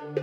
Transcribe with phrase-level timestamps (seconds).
[0.00, 0.16] Taxen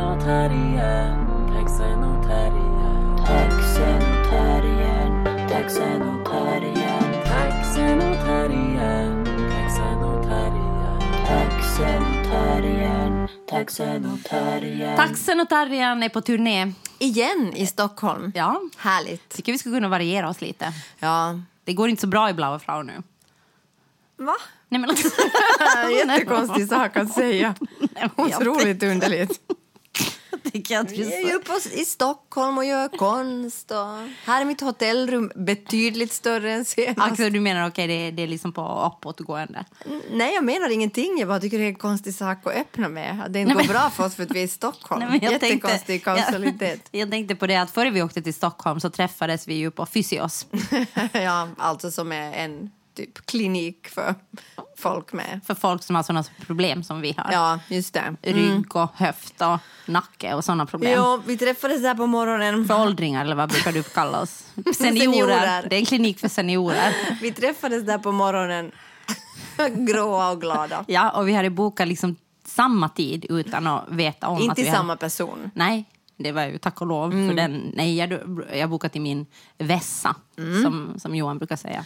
[0.00, 3.16] och terriern, taxen och terriern.
[3.26, 11.04] Taxen och terriern, taxen och terriern, Taxen och terriern, taxen och terriern.
[11.26, 14.96] taxen och terriern, taxen och terriern.
[14.96, 16.72] Taxen och Terriern är på turné.
[17.04, 18.32] Igen i Stockholm.
[18.34, 19.28] Ja, Härligt.
[19.28, 20.72] tycker vi skulle kunna variera oss lite.
[20.98, 21.40] Ja.
[21.64, 23.02] Det går inte så bra i Blaue Frau nu.
[24.16, 24.34] Va?
[24.68, 24.90] Nej, men
[26.08, 27.54] Jättekonstig sak att säga.
[28.16, 29.40] Otroligt underligt.
[30.90, 33.70] vi är ju på, i Stockholm och gör konst.
[33.70, 33.86] Och
[34.24, 36.98] här är mitt hotellrum betydligt större än senast.
[36.98, 39.64] Alltså, du menar okej, det, det är liksom på uppåtgående?
[40.10, 41.18] Nej, jag menar ingenting.
[41.18, 43.26] Jag bara tycker det är en konstig sak att öppna med.
[43.30, 45.04] Det inte går men- bra för oss för att vi är i Stockholm.
[45.10, 46.88] Nej, Jättekonstig kausalitet.
[46.90, 49.70] Jag, jag tänkte på det att före vi åkte till Stockholm så träffades vi ju
[49.70, 50.46] på Fysios.
[51.12, 54.14] ja, alltså som är en typ klinik för
[54.78, 55.40] folk med...
[55.46, 57.32] För folk som har sådana problem som vi har.
[57.32, 58.16] Ja, just det.
[58.22, 60.92] Rygg och höft och nacke och sådana problem.
[60.96, 62.66] Jo, vi träffades där på morgonen.
[62.66, 64.30] För åldringar eller vad brukar du kalla oss?
[64.76, 65.00] Seniorer.
[65.00, 65.66] Seniorer.
[65.70, 66.94] Det är en klinik för seniorer.
[67.22, 68.72] Vi träffades där på morgonen.
[69.86, 70.84] Gråa och glada.
[70.88, 74.68] Ja, och vi hade bokat liksom samma tid utan att veta om att Inte vi
[74.68, 74.78] hade...
[74.78, 75.50] samma person.
[75.54, 75.84] Nej,
[76.16, 77.28] det var ju tack och lov Mm.
[77.28, 77.72] för den.
[77.74, 78.18] Nej, jag,
[78.54, 79.26] jag bokat i min
[79.58, 80.62] vässa, Mm.
[80.62, 81.84] som, som Johan brukar säga.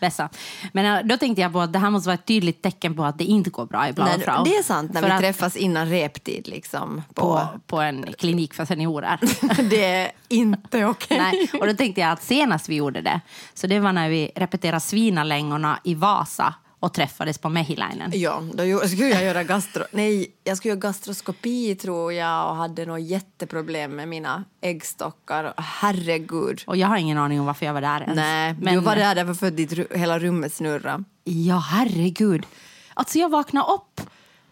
[0.00, 0.28] Vässa.
[0.72, 3.04] Men äh, då tänkte jag på att det här måste vara ett tydligt tecken på
[3.04, 4.44] att det inte går bra i Blaue Nej, Frau.
[4.44, 6.48] det är sant, när vi att- träffas innan reptid.
[6.48, 7.22] Liksom, på...
[7.22, 9.18] på, på en klinik för seniorer.
[9.70, 11.18] det är inte okej.
[11.18, 13.20] Nej, och då tänkte jag att senast vi gjorde det,
[13.54, 18.10] så det var när vi repeterade Svinalängorna i Vasa och träffades på Mehiläinen.
[18.14, 19.84] Ja, då skulle jag göra gastro...
[19.92, 25.54] Nej, jag skulle göra gastroskopi tror jag och hade nog jätteproblem med mina äggstockar.
[25.56, 26.62] Herregud.
[26.66, 28.16] Och jag har ingen aning om varför jag var där ens.
[28.16, 31.04] Nej, Men, du var där därför för att ditt, hela rummet snurrade.
[31.24, 32.46] Ja, herregud.
[32.94, 34.00] Alltså jag vaknade upp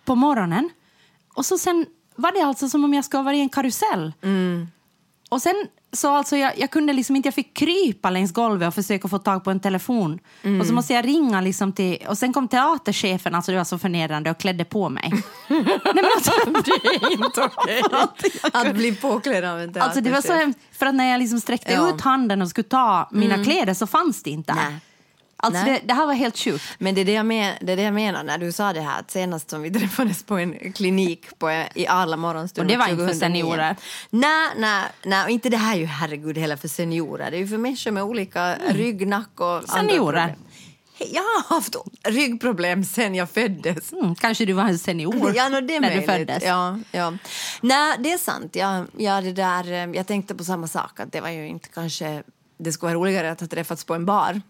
[0.05, 0.71] på morgonen
[1.35, 4.13] och så sen var det alltså som om jag skulle varit i en karusell.
[5.31, 8.75] Och sen så alltså jag, jag kunde liksom inte, jag fick krypa längs golvet och
[8.75, 10.19] försöka få tag på en telefon.
[10.61, 13.79] Och så måste jag ringa liksom till, och sen kom teaterchefen, alltså det var så
[13.79, 15.13] förnedrande och klädde på mig.
[15.49, 15.65] Nej,
[15.95, 17.83] men alltså, Det är inte okej.
[18.53, 20.41] Att bli påklädd av en Alltså det var så teaterchef.
[20.45, 21.89] hemskt, för att när jag liksom sträckte Ja.
[21.95, 24.55] ut handen och skulle ta mina kläder så fanns det inte.
[24.55, 24.75] Nej.
[25.39, 26.65] Alltså det, det här var helt sjukt.
[26.79, 28.81] Men det är det, jag men, det är det jag menar när du sa det
[28.81, 32.77] här att senast som vi träffades på en klinik på, i alla morgonstund Och det
[32.79, 33.21] var inte för 2009.
[33.43, 33.77] seniorer.
[34.11, 37.31] Nej, nej, nej, och inte det här är ju herregud heller för seniorer.
[37.31, 40.37] Det är ju för människor med olika rygg, nack och andra Seniorer.
[40.99, 43.93] Hej, Jag har haft ryggproblem sen jag föddes.
[43.93, 46.11] Mm, kanske du var en senior Ja, no, det är när du möjligt.
[46.11, 46.45] föddes.
[46.45, 47.13] Ja, ja.
[47.61, 48.57] Nej, det är sant.
[48.57, 51.01] Jag, ja, det där, eh, jag tänkte på samma sak.
[51.01, 52.23] Att det var ju inte kanske...
[52.59, 54.41] Det skulle vara roligare att ha träffats på en bar.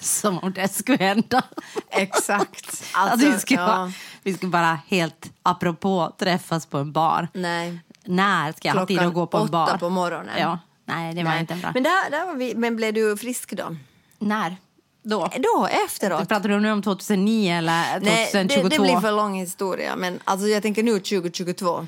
[0.00, 1.42] Som om det skulle hända.
[1.90, 2.84] Exakt.
[2.96, 3.66] Alltså, vi, skulle ja.
[3.66, 3.92] bara,
[4.22, 7.28] vi skulle bara helt apropå träffas på en bar.
[7.32, 7.78] Nej.
[8.04, 9.78] När ska jag ha tid Klockan att gå på en åtta bar?
[9.78, 10.34] på morgonen.
[10.38, 10.58] Ja.
[10.84, 11.40] Nej, det var Nej.
[11.40, 11.70] inte bra.
[11.74, 13.76] Men, där, där var vi, men blev du frisk då?
[14.18, 14.56] När?
[15.02, 15.30] Då?
[15.36, 16.28] Då, efteråt?
[16.28, 18.68] Pratar du nu om 2009 eller Nej, 2022?
[18.68, 19.96] det, det blir för lång historia.
[19.96, 21.86] Men alltså, jag tänker nu 2022.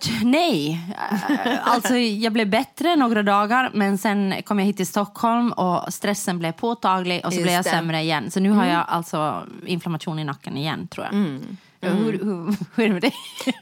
[0.00, 0.80] T- nej.
[1.28, 5.94] Eh, alltså, jag blev bättre några dagar men sen kom jag hit till Stockholm och
[5.94, 7.70] stressen blev påtaglig och så Just blev jag det.
[7.70, 7.80] Mm.
[7.80, 8.30] sämre igen.
[8.30, 11.40] Så nu har jag alltså inflammation i nacken igen tror jag.
[11.80, 13.14] Ja, Hur, hur, hur är det med dig?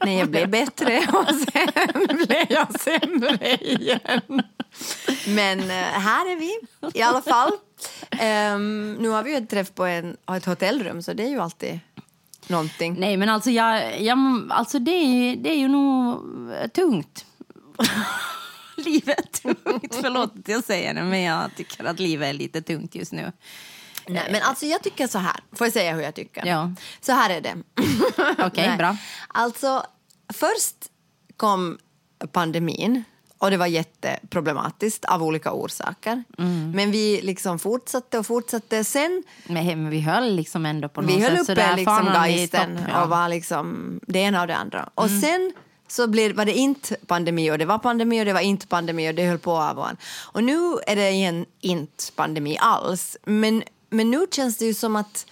[0.05, 4.41] Nej, jag blev bättre och sen blev jag sämre igen.
[5.27, 6.57] Men eh, här är vi
[6.99, 7.51] i alla fall.
[8.11, 11.39] Ehm, nu har vi ju ett träff på en, ett hotellrum så det är ju
[11.39, 11.79] alltid
[12.49, 12.95] någonting.
[12.99, 16.21] Nej, men alltså, jag, jag, alltså det, är, det är ju nog
[16.51, 17.25] eh, tungt.
[18.75, 19.95] livet är tungt.
[20.01, 23.31] Förlåt att jag säger det, men jag tycker att livet är lite tungt just nu.
[24.07, 25.39] Nej, men alltså jag tycker så här.
[25.51, 26.45] Får jag säga hur jag tycker?
[26.45, 26.71] Ja.
[27.01, 27.55] Så här är det.
[28.37, 28.77] Okej, Nej.
[28.77, 28.97] bra.
[29.27, 29.85] Alltså,
[30.33, 30.75] först
[31.37, 31.77] kom
[32.31, 33.03] pandemin
[33.37, 36.23] och det var jätteproblematiskt av olika orsaker.
[36.37, 36.71] Mm.
[36.71, 38.83] Men vi liksom fortsatte och fortsatte.
[38.83, 42.29] Sen Men, vi höll liksom ändå på något vi höll sätt uppe sådär, liksom fanan
[42.29, 43.03] i geisten ja.
[43.03, 44.89] och var liksom det ena och det andra.
[44.95, 45.21] Och Mm.
[45.21, 45.53] sen
[45.87, 49.09] så blev, var det inte pandemi och det var pandemi och det var inte pandemi
[49.09, 49.97] och det höll på av och an.
[50.31, 53.17] Och nu är det igen inte pandemi alls.
[53.25, 55.25] Men, men nu känns det ju som att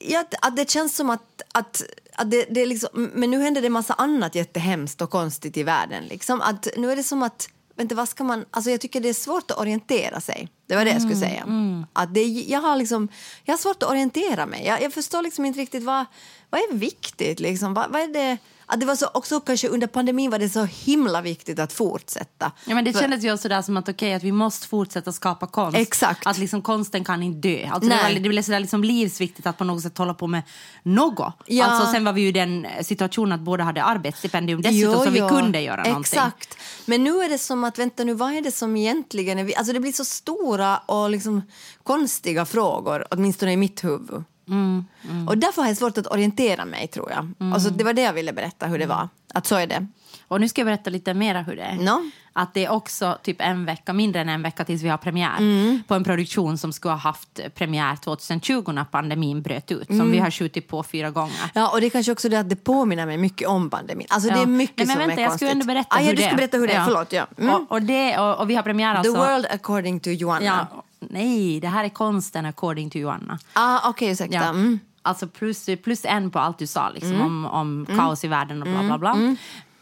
[0.00, 1.82] Ja, att- det känns som att, att,
[2.14, 6.04] att det, det liksom, men nu händer det massa annat jättehemskt och konstigt i världen.
[6.04, 6.40] Liksom.
[6.40, 9.14] Att nu är det som att, vänta, vad ska man, alltså jag tycker det är
[9.14, 10.48] svårt att orientera sig.
[10.66, 11.44] Det var det jag skulle säga.
[11.92, 13.08] Att det, jag, har liksom,
[13.44, 14.66] jag har svårt att orientera mig.
[14.66, 16.04] Jag, jag förstår liksom inte riktigt vad,
[16.50, 17.40] vad är viktigt.
[17.40, 17.74] Liksom.
[17.74, 20.64] Vad, vad är det, att det var så också kanske under pandemin var det så
[20.64, 22.52] himla viktigt att fortsätta.
[22.66, 25.46] Ja, men det För- kändes ju sådär som att okej, att vi måste fortsätta skapa
[25.46, 25.78] konst.
[25.78, 26.26] Exakt.
[26.26, 27.68] Att liksom konsten kan inte dö.
[27.70, 28.14] Alltså det, Nej.
[28.14, 30.42] var, det blev sådär liksom livsviktigt att på något sätt hålla på med
[30.82, 31.34] något.
[31.46, 31.64] Ja.
[31.64, 35.18] Alltså, sen var vi ju i den situationen att båda hade arbetsstipendium dessutom så vi
[35.18, 36.00] kunde göra någonting.
[36.00, 36.58] Exakt.
[36.86, 39.54] Men nu är det som att, vänta nu, vad är det som egentligen är vi,
[39.56, 41.42] Alltså det blir så stora och liksom
[41.82, 44.24] konstiga frågor, åtminstone i mitt huvud.
[44.48, 44.84] Mm,
[45.28, 47.52] Och därför har jag svårt att orientera mig tror jag.
[47.54, 48.96] Alltså, det var det jag ville berätta hur det Mm.
[48.96, 49.08] var.
[49.34, 49.86] Att så är det.
[50.28, 51.74] Och nu ska jag berätta lite mer hur det är.
[51.76, 52.02] Nå?
[52.32, 55.38] Att det är också typ en vecka, mindre än en vecka tills vi har premiär
[55.38, 55.82] Mm.
[55.88, 59.88] på en produktion som skulle ha haft premiär 2020 när pandemin bröt ut.
[59.90, 60.00] Mm.
[60.00, 61.50] Som vi har skjutit på fyra gånger.
[61.54, 64.06] Ja, och det är kanske också det att det påminner mig mycket om pandemin.
[64.10, 64.42] Alltså det Ja.
[64.42, 65.38] är mycket Nej, men som vänta, är jag konstigt.
[65.38, 66.84] skulle ändå berätta ah, ja, hur du det ska berätta hur det är.
[66.84, 67.26] Förlåt, ja.
[67.38, 67.54] Mm.
[67.54, 69.16] Och, och, det, och, och vi har premiär The alltså...
[69.16, 70.44] world according to Joanna.
[70.72, 73.38] Ja, nej, det här är konsten according to Joanna.
[73.52, 74.36] Ah, Okej, ursäkta.
[74.36, 74.48] Ja.
[74.48, 74.78] Mm.
[75.02, 78.68] Alltså plus, plus en på allt du sa liksom, om, om kaos i världen och
[78.68, 79.36] bla bla bla.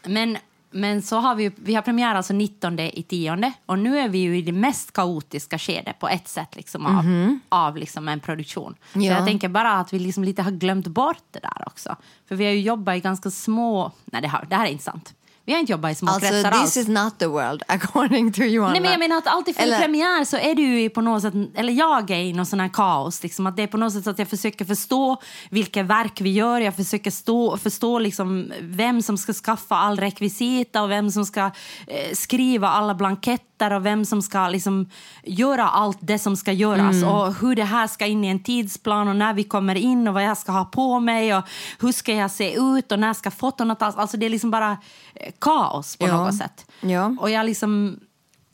[0.05, 0.37] Men,
[0.71, 4.17] men så har vi, vi har premiär alltså 19 i tionde och nu är vi
[4.17, 7.05] ju i det mest kaotiska skedet på ett sätt liksom, av,
[7.49, 8.75] av liksom, en produktion.
[8.93, 9.05] Så Ja.
[9.13, 11.95] jag tänker bara att vi liksom lite har glömt bort det där också.
[12.27, 13.91] För vi har ju jobbat i ganska små...
[14.05, 15.13] Nej, det här, det här är inte sant.
[15.47, 16.77] Vi har inte jobbat i små Alltså, kretsar this alls.
[16.77, 18.71] is not the world according to Joanna.
[18.73, 21.21] Nej, men jag menar att alltid för Eller- premiär så är du ju på något
[21.21, 23.93] sätt, eller jag är i någon sån här kaos, liksom, att det är på något
[23.93, 25.17] sätt att jag försöker förstå
[25.49, 30.83] vilka verk vi gör, jag försöker stå, förstå liksom vem som ska skaffa all rekvisita
[30.83, 31.41] och vem som ska
[31.87, 34.89] eh, skriva alla blanketter och vem som ska liksom
[35.23, 37.09] göra allt det som ska göras Mm.
[37.09, 40.13] och hur det här ska in i en tidsplan och när vi kommer in och
[40.13, 41.43] vad jag ska ha på mig och
[41.79, 44.71] hur ska jag se ut och när ska fotona tas, alltså det är liksom bara
[45.15, 46.17] eh, kaos på Ja.
[46.23, 46.71] något sätt.
[46.81, 47.15] Ja.
[47.19, 47.99] Och jag liksom...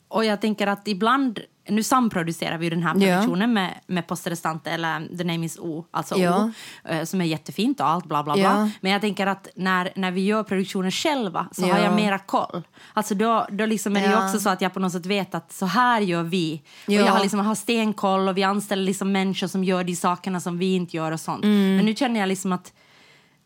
[0.08, 1.40] Och jag tänker att ibland...
[1.68, 3.16] Nu samproducerar vi ju den här Ja.
[3.16, 6.44] produktionen med, med Posterestante, eller The Name is O, alltså Ja.
[6.44, 8.42] O, eh, som är jättefint och allt, bla bla bla.
[8.42, 8.68] Ja.
[8.80, 11.84] Men jag tänker att när, när vi gör produktionen själva så har Ja.
[11.84, 12.62] jag mera koll.
[12.92, 14.26] Alltså då, då liksom är det ju Ja.
[14.26, 16.62] också så att jag på något sätt vet att så här gör vi.
[16.86, 17.00] Ja.
[17.02, 20.40] Och jag har, liksom, har stenkoll och vi anställer liksom människor som gör de sakerna
[20.40, 21.44] som vi inte gör och sånt.
[21.44, 21.76] Mm.
[21.76, 22.72] Men nu känner jag liksom att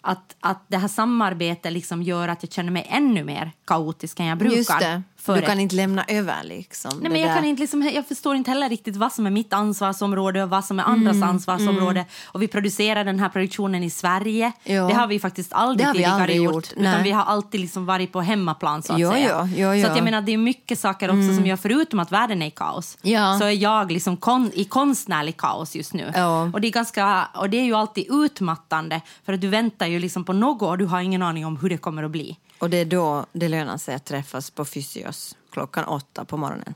[0.09, 4.27] att, att det här samarbetet liksom gör att jag känner mig ännu mer kaotisk än
[4.27, 5.03] jag brukar.
[5.27, 6.91] Du ett- kan inte lämna över liksom.
[7.01, 7.35] Nej, men jag, där.
[7.37, 10.65] kan inte liksom, jag förstår inte heller riktigt vad som är mitt ansvarsområde och vad
[10.65, 12.05] som är andras Mm, ansvarsområde.
[12.27, 14.53] Och vi producerar den här produktionen i Sverige.
[14.65, 14.87] Ja.
[14.89, 16.55] Det har vi faktiskt aldrig Det har vi aldrig gjort.
[16.55, 17.03] gjort, utan nej.
[17.03, 19.49] vi har alltid liksom varit på hemmaplan så att Ja, säga.
[19.57, 22.43] ja, Så att jag menar, det är mycket saker också som jag, förutom att världen
[22.43, 23.39] är i kaos, Ja.
[23.39, 26.05] så är jag liksom kon, i konstnärlig kaos just nu.
[26.53, 29.99] Och, det är ganska, och det är ju alltid utmattande för att du väntar ju
[29.99, 32.37] liksom på något och du har ingen aning om hur det kommer att bli.
[32.59, 36.75] Och det är då det lönar sig att träffas på Fysios klockan åtta på morgonen.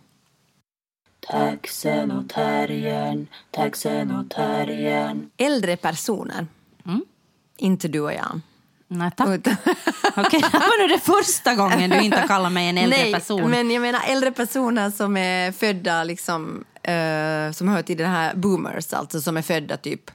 [1.31, 5.31] Taxen och terriern, taxen och terriern.
[5.37, 6.47] Äldre personer.
[6.87, 7.05] Mm.
[7.57, 8.41] Inte du och jag.
[8.89, 9.29] Nej, tack.
[9.29, 9.57] Utan-
[10.17, 13.51] Okej, det var nu det första gången du inte kallar mig en äldre Nej, person.
[13.51, 18.35] men jag menar äldre personer som är födda liksom, eh, som hör till den här
[18.35, 20.11] boomers, alltså som är födda typ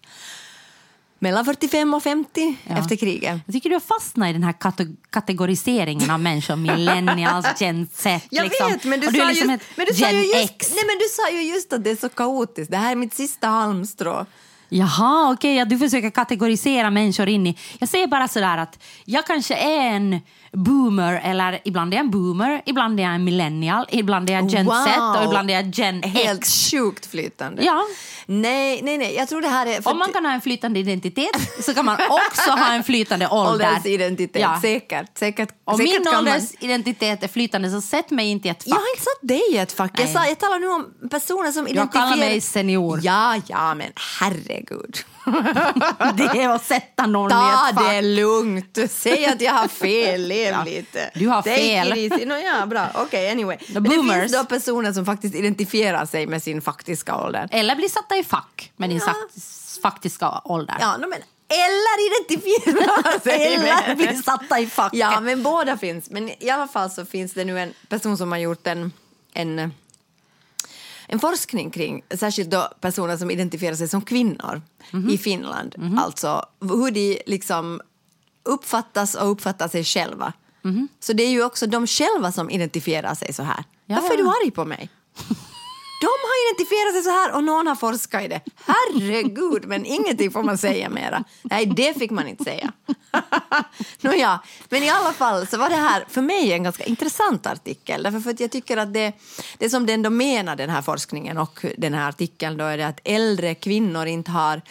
[1.20, 2.78] mellan 45 och 50 Ja.
[2.78, 3.40] efter kriget.
[3.46, 6.56] Jag tycker du har fastnat i den här kate- kategoriseringen av människor,
[6.96, 8.22] millennials, gen Z.
[8.30, 8.72] Jag liksom.
[8.72, 10.72] vet, men du, är sa, liksom just, men, du sa ju just, X.
[10.76, 12.72] nej, men du sa ju just att det är så kaotiskt.
[12.72, 14.26] Det här är mitt sista halmstrå.
[14.70, 17.58] Jaha, okej, ja, du försöker kategorisera människor in i...
[17.80, 20.20] Jag säger bara sådär att jag kanske är en
[20.54, 24.48] boomer, eller ibland är jag en boomer, ibland är jag en millennial, ibland är jag
[24.50, 24.74] gen Wow.
[24.86, 26.72] Z och ibland är jag gen Helt X.
[26.72, 27.64] sjukt flytande.
[27.64, 27.84] Ja.
[28.26, 29.16] Nej, nej, nej.
[29.16, 29.88] Jag tror det här är...
[29.88, 33.68] Om man kan ha en flytande identitet så kan man också ha en flytande ålder.
[33.68, 34.60] Åldersidentitet, Ja.
[34.62, 35.18] säkert.
[35.18, 38.64] säkert, Om säkert min kan man- åldersidentitet är flytande så sätt mig inte i ett
[38.66, 38.84] Jag fack.
[38.84, 40.00] har inte satt dig i ett fack.
[40.00, 42.10] Jag, sa, jag talar nu om personer som Jag identifierar...
[42.10, 43.00] kallar mig senior.
[43.04, 43.88] Ja, ja, men
[44.20, 44.98] herregud.
[46.14, 47.90] Det är att sätta någon i Ta ett fack.
[47.90, 48.78] det lugnt.
[48.90, 50.28] Säg att jag har fel.
[50.28, 51.12] Lev Ja, lite.
[51.14, 52.28] du har fel.
[52.28, 52.88] No, ja, bra.
[52.96, 53.58] Okej, anyway.
[53.58, 54.20] The Men det boomers.
[54.22, 57.48] finns då personer som faktiskt identifierar sig med sin faktiska ålder.
[57.52, 60.76] Eller bli satta i fack med din sagt- faktiska ålder.
[60.80, 61.20] Ja, no, men,
[61.50, 63.98] eller identifierar sig Eller med...
[63.98, 64.94] bli satta i fack.
[64.94, 66.10] Ja, men båda finns.
[66.10, 68.92] Men i alla fall så finns det nu en person som har gjort en,
[69.34, 69.74] en,
[71.08, 74.62] en forskning kring särskilt då personer som identifierar sig som kvinnor
[75.10, 75.76] i Finland.
[75.98, 77.82] Alltså hur de liksom
[78.44, 80.34] uppfattas och uppfattar sig själva.
[81.00, 83.64] Så det är ju också de själva som identifierar sig så här.
[83.86, 84.90] Ja, Varför är du arg på mig?
[86.02, 88.42] De har identifierat sig så här och någon har forskat i det.
[88.56, 91.24] Herregud, men ingenting får man säga mera.
[91.44, 92.72] Nej, det fick man inte säga.
[94.02, 94.40] Nåja,
[94.70, 98.04] men i alla fall så var det här för mig en ganska intressant artikel.
[98.04, 99.14] Därför för att jag tycker att det,
[99.58, 102.88] det som den då menar, den här forskningen och den här artikeln, då är det
[102.88, 104.62] att äldre kvinnor inte har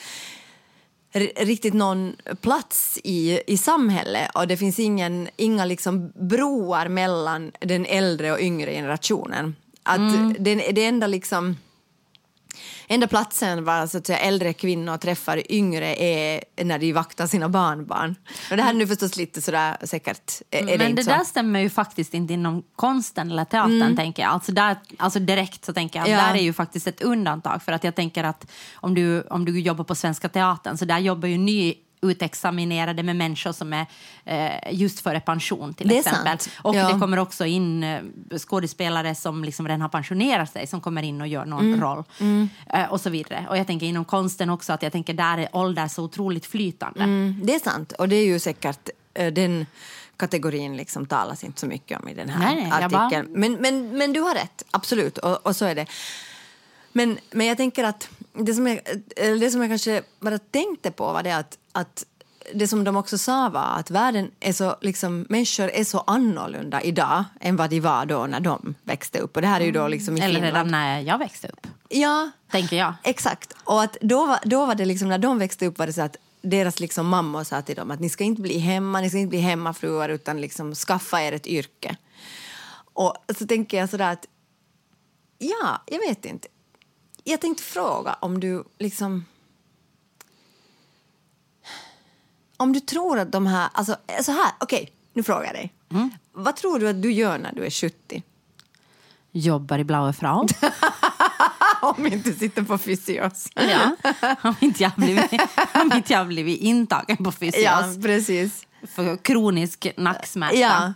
[1.37, 7.87] riktigt någon plats i, i samhället och det finns ingen, inga liksom broar mellan den
[7.87, 9.57] äldre och yngre generationen.
[9.87, 11.57] Att det, det enda liksom
[12.89, 17.49] Enda platsen var så att säga, äldre kvinnor träffar yngre är när de vaktar sina
[17.49, 18.15] barnbarn.
[18.51, 20.33] Och det här är nu förstås lite sådär säkert.
[20.51, 21.11] Är, det Men det så?
[21.11, 23.97] där stämmer ju faktiskt inte inom konsten eller teatern.
[23.97, 24.33] tänker jag.
[24.33, 26.17] Alltså, där, alltså direkt så tänker jag Ja.
[26.17, 27.63] där är ju faktiskt ett undantag.
[27.63, 30.99] För att jag tänker att om du, om du jobbar på Svenska Teatern så där
[30.99, 31.75] jobbar ju ny
[32.11, 33.87] utexaminerade med människor som är
[34.25, 36.39] eh, just före pension till Det exempel.
[36.63, 36.93] Och Ja.
[36.93, 38.01] det kommer också in eh,
[38.39, 41.81] skådespelare som liksom redan har pensionerat sig som kommer in och gör någon Mm.
[41.81, 42.05] roll.
[42.73, 43.47] Eh, och så vidare.
[43.51, 47.01] Och jag tänker inom konsten också att jag tänker där är ålder så otroligt flytande.
[47.03, 47.93] Mm, det är sant.
[47.93, 49.67] Och det är ju säkert eh, den
[50.17, 53.29] kategorin liksom talas inte så mycket om i den här Nej, jag bara- artikeln.
[53.33, 55.19] Men, men, men du har rätt, absolut.
[55.19, 55.87] Och, och så är det.
[56.93, 58.09] Men, men jag tänker att
[58.45, 58.81] det som jag,
[59.17, 62.07] det som jag kanske bara tänkte på var det att, att
[62.55, 66.83] det som de också sa var att världen är så, liksom, människor är så annorlunda
[66.83, 69.37] idag än vad de var då när de växte upp.
[69.37, 70.55] Och det här är ju då liksom i Eller Finland.
[70.55, 72.95] redan när jag växte upp, Ja, tänker jag.
[73.05, 73.55] Exakt.
[73.65, 76.03] Och att då, var, då var det liksom, när de växte upp var det så
[76.03, 79.19] att deras liksom mammor sa till dem att ni ska inte bli hemma, ni ska
[79.19, 81.97] inte bli hemmafruar utan liksom skaffa er ett yrke.
[82.95, 84.27] Och så tänker jag sådär att
[85.39, 86.49] ja, jag vet inte.
[87.29, 89.25] Jag tänkte fråga om du liksom
[92.57, 95.73] om du tror att de här, alltså så här, okej, nu frågar jag dig.
[96.33, 98.23] Vad tror du att du gör när du är 70?
[99.33, 100.47] Jobbar i Blaue Frau.
[101.83, 103.49] Om inte sitter på fysios.
[103.55, 103.97] Ja,
[104.43, 105.33] om inte jag blivit,
[105.75, 108.67] om inte jag blivit intagen på fysios Ja, precis.
[108.87, 110.57] För kronisk nacksmärta.
[110.57, 110.93] Ja.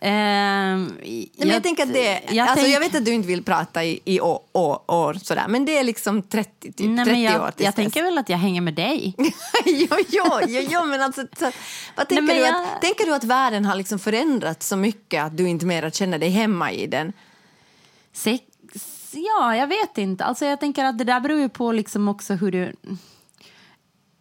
[0.00, 3.28] Ehm, Nej, men jag, tänker att det, jag alltså tänk- jag vet att du inte
[3.28, 6.96] vill prata i, i år, år, år sådär, men det är liksom 30, typ, Nej,
[7.04, 9.14] 30 men jag, år jag tänker väl att jag hänger med dig.
[9.66, 11.50] jo, jo, jo, jo, men alltså, så,
[11.96, 15.24] vad tänker, men du jag- att, tänker du att världen har liksom förändrats så mycket
[15.24, 17.12] att du inte mer känner dig hemma i den?
[18.12, 18.44] Sex,
[19.12, 20.24] ja, jag vet inte.
[20.24, 22.72] Alltså, jag tänker att det där beror ju på liksom också hur du...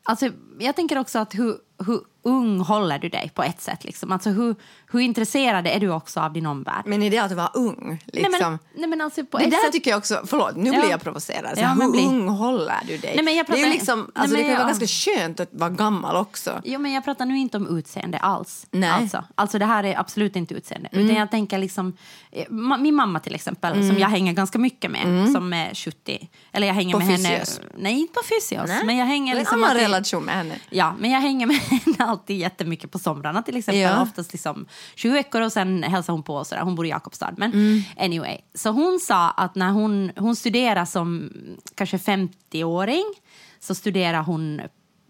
[0.04, 3.84] Alltså, jag tänker också att hur, hur ung håller du dig på ett sätt?
[3.84, 4.12] Liksom.
[4.12, 4.56] Alltså, hur,
[4.92, 6.84] hur intresserad är du också av din omvärld?
[6.86, 8.00] Men är det att vara ung?
[8.06, 8.32] Liksom?
[8.32, 9.72] Nej, men, nej, men alltså, på det ett där sätt...
[9.72, 10.80] tycker jag också, förlåt nu Ja.
[10.80, 11.58] blir jag provocerad.
[11.58, 12.06] Så Ja, hur bli.
[12.06, 13.12] ung håller du dig?
[13.16, 14.80] Nej, men jag det är pratar- liksom, Nej, alltså, det men kan ju vara jag-
[14.80, 16.62] ganska skönt att vara gammal också.
[16.66, 18.66] Jo, men jag pratar nu inte om utseende alls.
[18.72, 18.90] Nej.
[18.90, 20.90] Alltså, alltså det här är absolut inte utseende.
[20.92, 21.06] Mm.
[21.06, 21.98] Utan jag tänker liksom,
[22.32, 22.46] eh,
[22.80, 26.30] min mamma till exempel, som jag hänger ganska mycket med, som är 70.
[26.52, 27.08] Eller jag hänger Mm.
[27.08, 27.40] På med henne...
[27.40, 27.62] fysios?
[27.78, 28.68] Nej, inte på fysios.
[28.68, 28.86] Nej.
[28.86, 30.56] Men jag hänger Det är en liksom annan alltid- relation med henne.
[30.70, 33.82] Ja, men jag hänger med henne alltid jättemycket på somrarna till exempel.
[33.82, 34.02] Ja.
[34.02, 36.62] Oftast liksom 20 veckor och sen hälsar hon på och sådär.
[36.62, 37.34] Hon bor i Jakobstad.
[37.38, 37.82] Men Mm.
[37.98, 41.30] anyway, så hon sa att när hon, hon studerar som
[41.76, 43.04] kanske 50-åring
[43.60, 44.62] så studerar hon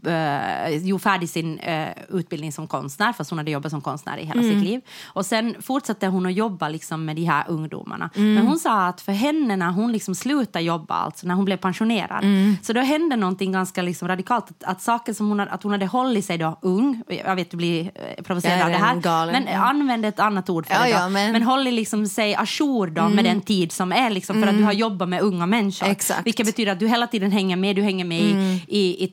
[0.08, 4.26] Uh, jo, färdig sin eh, utbildning som konstnär, fast hon hade jobbat som konstnär i
[4.26, 4.54] hela Mm.
[4.56, 4.82] sitt liv.
[5.06, 8.10] Och sen fortsatte hon att jobba liksom, med de här ungdomarna.
[8.16, 8.34] Mm.
[8.34, 11.58] Men hon sa att för henne när hon liksom slutade jobba, alltså när hon blev
[11.58, 12.58] pensionerad, Mm.
[12.62, 14.50] så då hände någonting ganska liksom radikalt.
[14.50, 17.58] Att, att saker som hon, att hon hade hållit sig då ung, jag vet du
[17.58, 19.60] blir eh, provocerad av det här, en galen, men ja.
[19.70, 20.92] använd ett annat ord för Ja, det då.
[20.94, 24.48] ja, men- men hållit liksom sig ajour då med den tid som är liksom för
[24.50, 25.88] att du har jobbat med unga människor.
[25.88, 26.26] Exakt.
[26.26, 29.08] Vilket betyder att du hela tiden hänger med, du hänger med i, i, i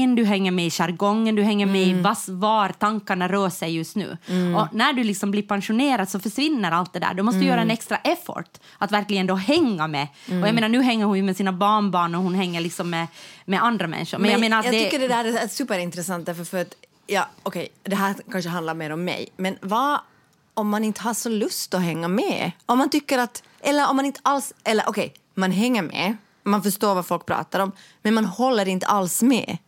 [0.00, 3.76] terminologin, du hänger med i jargongen, du hänger med i vas, var tankarna rör sig
[3.76, 4.16] just nu.
[4.56, 7.14] Och när du liksom blir pensionerad så försvinner allt det där.
[7.14, 10.08] Du måste göra en extra effort att verkligen då hänga med.
[10.26, 13.06] Och jag menar nu hänger hon ju med sina barnbarn och hon hänger liksom med,
[13.46, 14.18] med andra människor.
[14.18, 16.74] Men, jag menar att jag det, tycker det där är superintressant därför för att,
[17.06, 20.00] ja okej, det här kanske handlar mer om mig, men vad
[20.54, 22.52] om man inte har så lust att hänga med?
[22.66, 26.62] Om man tycker att, eller om man inte alls, eller okej, man hänger med, man
[26.62, 29.58] förstår vad folk pratar om, men man håller inte alls med.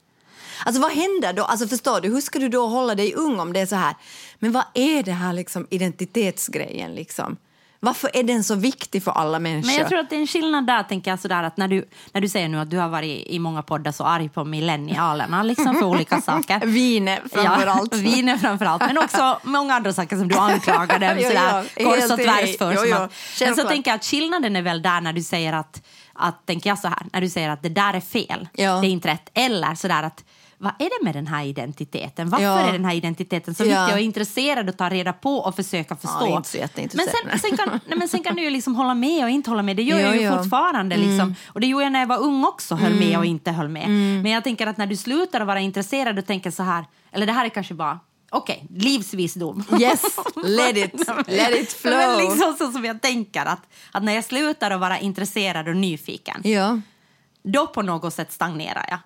[0.64, 1.44] Alltså vad händer då?
[1.44, 3.94] Alltså förstår du, hur ska du då hålla dig ung om det är så här?
[4.38, 7.36] Men vad är det här liksom identitetsgrejen liksom?
[7.84, 9.66] Varför är den så viktig för alla människor?
[9.66, 11.88] Men jag tror att det är en skillnad där, tänker jag, sådär att när du,
[12.12, 15.42] när du säger nu att du har varit i många poddar så arg på millennialerna
[15.42, 16.60] liksom för olika saker.
[16.66, 17.92] Viner framförallt.
[17.94, 21.90] Ja, viner framförallt, men också många andra saker som du anklagar dem Jo, sådär jo,
[21.90, 22.72] kors och tvärs för.
[22.72, 25.52] Jo, jo, att- Men så tänker jag att skillnaden är väl där när du säger
[25.52, 28.72] att, att tänker jag så här, när du säger att det där är fel, Ja.
[28.80, 30.24] det är inte rätt, eller sådär att
[30.62, 32.30] vad är det med den här identiteten?
[32.30, 32.58] Varför Ja.
[32.60, 33.80] är den här identiteten så Ja.
[33.80, 36.42] viktig och intresserad att ta reda på och försöka förstå?
[36.58, 37.14] jätteintresserad.
[37.24, 39.50] Men sen, sen, kan, nej, men sen kan du ju liksom hålla med och inte
[39.50, 39.76] hålla med.
[39.76, 40.26] Det gör Jo, jag ju jo.
[40.28, 40.38] Mm.
[40.42, 40.96] fortfarande.
[40.96, 41.34] Liksom.
[41.46, 43.84] Och det gjorde jag när jag var ung också, höll med och inte höll med.
[43.84, 44.22] Mm.
[44.22, 47.26] Men jag tänker att när du slutar att vara intresserad och tänker så här, eller
[47.26, 48.00] det här är kanske bara,
[48.30, 49.64] okej, livsvisdom.
[49.80, 50.02] Yes,
[50.44, 51.94] let it, let it flow.
[51.96, 55.76] Men liksom så som jag tänker, att, att när jag slutar att vara intresserad och
[55.76, 56.80] nyfiken, Ja.
[57.42, 58.98] då på något sätt stagnerar jag.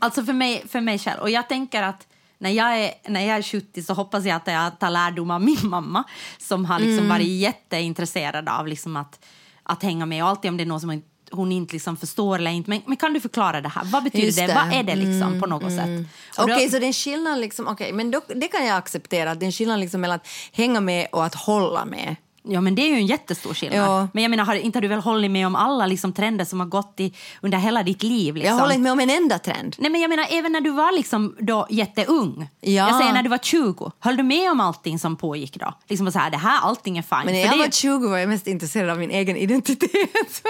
[0.00, 1.20] Alltså för mig, för mig själv.
[1.20, 2.06] Och jag tänker att
[2.38, 5.40] när jag, är, när jag är 70 så hoppas jag att jag tar lärdom av
[5.42, 6.04] min mamma
[6.38, 9.24] som har liksom varit jätteintresserad av liksom att,
[9.62, 10.22] att hänga med.
[10.22, 12.70] Och alltid om det är något som hon, inte liksom förstår eller inte.
[12.70, 13.84] Men, men kan du förklara det här?
[13.84, 14.46] Vad betyder Just det?
[14.46, 14.54] det.
[14.54, 16.06] Vad är det liksom på något sätt?
[16.38, 19.34] Och Okej, då- så det är skillnad liksom, okej, men då, det kan jag acceptera.
[19.34, 22.16] Det är en skillnad liksom mellan att hänga med och att hålla med.
[22.48, 23.78] Ja, men det är ju en jättestor skillnad.
[23.78, 24.08] Ja.
[24.12, 26.60] Men jag menar, har, inte har du väl hållit med om alla liksom, trender som
[26.60, 28.34] har gått i, under hela ditt liv?
[28.34, 28.54] Liksom?
[28.54, 29.76] Jag håller inte med om en enda trend.
[29.78, 32.48] Nej, men jag menar, även när du var liksom då jätteung.
[32.60, 32.70] Ja.
[32.70, 33.92] Jag säger när du var 20.
[33.98, 35.74] Höll du med om allting som pågick då?
[35.88, 37.24] Liksom så här, det här, allting är fine.
[37.24, 40.42] Men när jag det, var 20 var jag mest intresserad av min egen identitet.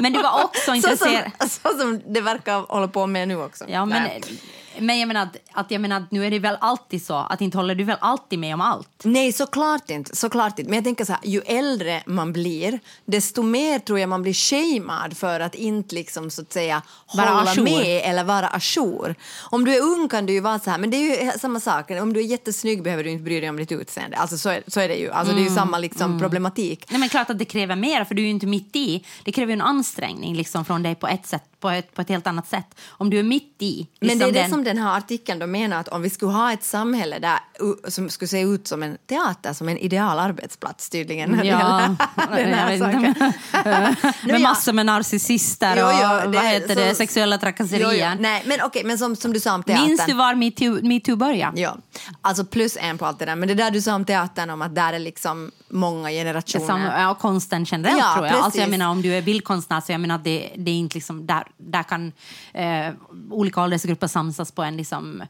[0.00, 1.30] men du var också så, intresserad...
[1.38, 3.64] som, så som det verkar hålla på med nu också.
[3.68, 4.22] Ja, men, Nej.
[4.80, 7.40] Men jag menar, att, att jag menar att nu är det väl alltid så att
[7.40, 8.88] inte håller du väl alltid med om allt?
[9.04, 10.70] Nej, såklart inte, såklart inte.
[10.70, 14.34] Men jag tänker så här, ju äldre man blir, desto mer tror jag man blir
[14.34, 16.82] shamead för att inte liksom så att säga
[17.14, 17.64] Vara hålla ajour.
[17.64, 19.14] med eller vara ajour.
[19.50, 21.60] Om du är ung kan du ju vara så här, men det är ju samma
[21.60, 21.90] sak.
[21.90, 24.16] Om du är jättesnygg behöver du inte bry dig om ditt utseende.
[24.16, 25.10] Alltså så är, så är det ju.
[25.10, 26.86] Alltså det är Mm, ju samma liksom problematik.
[26.90, 29.04] Nej, men klart att det kräver mer, för du är ju inte mitt i.
[29.24, 32.08] Det kräver ju en ansträngning liksom, från dig på ett, sätt, på, ett, på ett
[32.08, 32.66] helt annat sätt.
[32.88, 33.86] Om du är mitt i...
[34.00, 36.10] Men liksom det är det den- som den här artikeln då menar att om vi
[36.10, 37.38] skulle ha ett samhälle där,
[37.90, 41.38] som skulle se ut som en teater, som en ideal arbetsplats tydligen.
[41.38, 41.96] det Ja,
[42.36, 43.14] den här saken.
[44.32, 45.92] med massor med narcissister Jo, och
[46.24, 48.10] jo, vad heter det, så- sexuella Jo, trakasserier.
[48.14, 48.22] jo.
[48.22, 49.86] Nej, men okej, men som, som du sa om teatern.
[49.86, 51.60] Minns du var metoo metoo började?
[51.60, 51.76] Ja,
[52.22, 53.36] alltså plus en på allt det där.
[53.36, 56.66] Men det där du sa om teatern om att där är liksom många generationer.
[56.66, 58.34] Som, ja, konsten generellt Ja, tror jag.
[58.34, 58.78] Alltså, jag precis.
[58.78, 61.82] menar om du är bildkonstnär så jag menar det, det är inte liksom där, där
[61.82, 62.12] kan
[62.52, 62.92] eh,
[63.30, 65.22] olika åldersgrupper samsas på en liksom,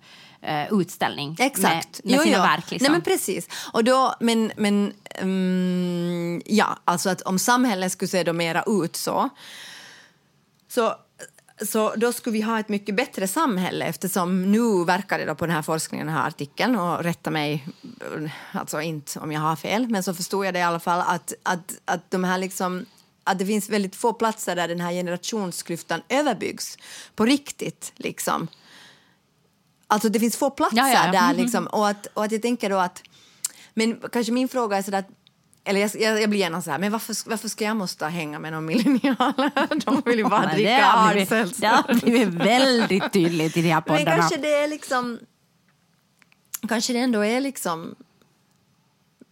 [0.43, 1.63] eh, utställning Exakt.
[2.05, 2.43] med, med Jo, sina jo.
[2.43, 2.71] verk.
[2.71, 2.85] Liksom.
[2.85, 3.49] Nej, men precis.
[3.73, 8.97] Och då, men, men mm, ja, alltså att om samhället skulle se då mera ut
[8.97, 9.29] så,
[10.69, 10.95] så
[11.67, 15.47] så då skulle vi ha ett mycket bättre samhälle eftersom nu verkar det då på
[15.47, 17.67] den här forskningen, den här artikeln och rätta mig,
[18.53, 21.33] alltså inte om jag har fel, men så förstod jag det i alla fall att,
[21.43, 22.87] att, att de här liksom
[23.25, 26.79] att det finns väldigt få platser där den här generationsklyftan överbyggs
[27.15, 27.93] på riktigt.
[27.97, 28.49] Liksom.
[29.87, 31.43] Alltså det finns få platser Ja, ja, där Mhm.
[31.43, 33.03] liksom, och, att, och att jag tänker då att
[33.75, 35.09] men kanske min fråga är sådär att
[35.69, 38.39] eller jag, jag, jag blir gärna så här, men varför, varför ska jag måste hänga
[38.39, 39.81] med någon millennialer?
[39.85, 41.57] De vill ju bara Men dricka Arcells.
[41.57, 44.17] det har blivit väldigt tydligt i de här Men poddarna.
[44.17, 45.19] kanske det är liksom...
[46.69, 47.95] Kanske det ändå är liksom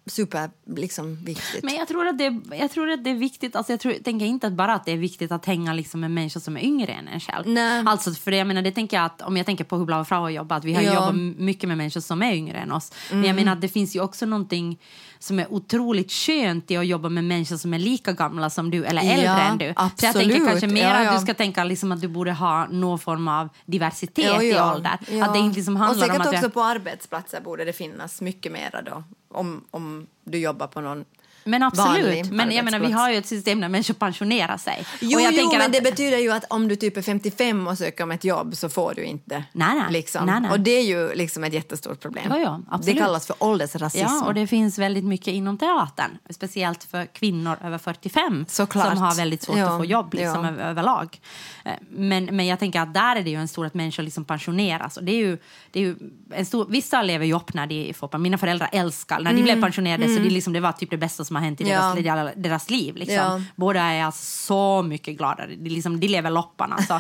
[0.07, 1.65] super liksom, viktigt.
[1.65, 3.57] Men jag tror att det, jag tror att det är viktigt.
[3.57, 6.11] Alltså jag, tror, tänker inte att bara att det är viktigt att hänga liksom med
[6.11, 7.49] människor som är yngre än en själv.
[7.49, 7.83] Nej.
[7.87, 10.05] Alltså för det, jag menar, det tänker jag att om jag tänker på hur Blau
[10.05, 10.65] Frau har jobbat.
[10.65, 10.95] Vi har Ja.
[10.95, 12.93] jobbat mycket med människor som är yngre än oss.
[13.11, 14.81] Men jag menar att det finns ju också någonting
[15.19, 18.85] som är otroligt skönt i att jobba med människor som är lika gamla som du
[18.85, 19.75] eller äldre Ja, än du.
[19.77, 20.49] Så jag tänker absolut.
[20.49, 21.13] kanske mer Ja, att ja.
[21.15, 24.99] du ska tänka liksom att du borde ha någon form av diversitet i ålder.
[25.11, 25.25] Ja.
[25.25, 26.27] Att det inte liksom handlar och säkert om att...
[26.27, 29.05] också jag- på arbetsplatser borde det finnas mycket mera då.
[29.29, 31.05] Om, om du jobbar på någon
[31.47, 32.31] men absolut.
[32.31, 34.87] Men jag menar, vi har ju ett system där människor pensionerar sig.
[35.01, 38.05] Jo, jo men att, det betyder ju att om du typ är 55 och söker
[38.05, 39.45] om ett jobb så får du inte.
[39.53, 39.85] Nej, nej.
[39.91, 40.27] Liksom.
[40.27, 40.51] Nej, nej.
[40.51, 42.25] Och det är ju liksom ett jättestort problem.
[42.29, 42.97] Ja, ja, absolut.
[42.97, 44.07] det kallas för åldersrasism.
[44.07, 46.19] Ja, och det finns väldigt mycket inom teatern.
[46.31, 48.89] Speciellt för kvinnor över 45 Såklart.
[48.89, 50.51] som har väldigt svårt Ja, att få jobb liksom, ja.
[50.51, 51.21] över, överlag.
[51.65, 54.25] Eh, Men, men jag tänker att där är det ju en stor att människor liksom
[54.25, 54.97] pensioneras.
[54.97, 55.39] Och det är ju,
[55.71, 55.97] det är ju
[56.31, 58.19] en stor, vissa lever ju upp när de får.
[58.19, 60.05] Mina föräldrar älskar när de blev pensionerade.
[60.15, 61.75] Så det, är liksom, det var typ det bästa som har hänt i Mm.
[62.05, 62.15] Ja.
[62.15, 62.97] deras, deras liv.
[62.97, 63.15] Liksom.
[63.17, 63.41] Ja.
[63.57, 65.47] Båda är alltså så mycket gladare.
[65.57, 66.73] De, liksom, de lever loppan.
[66.73, 66.99] Alltså.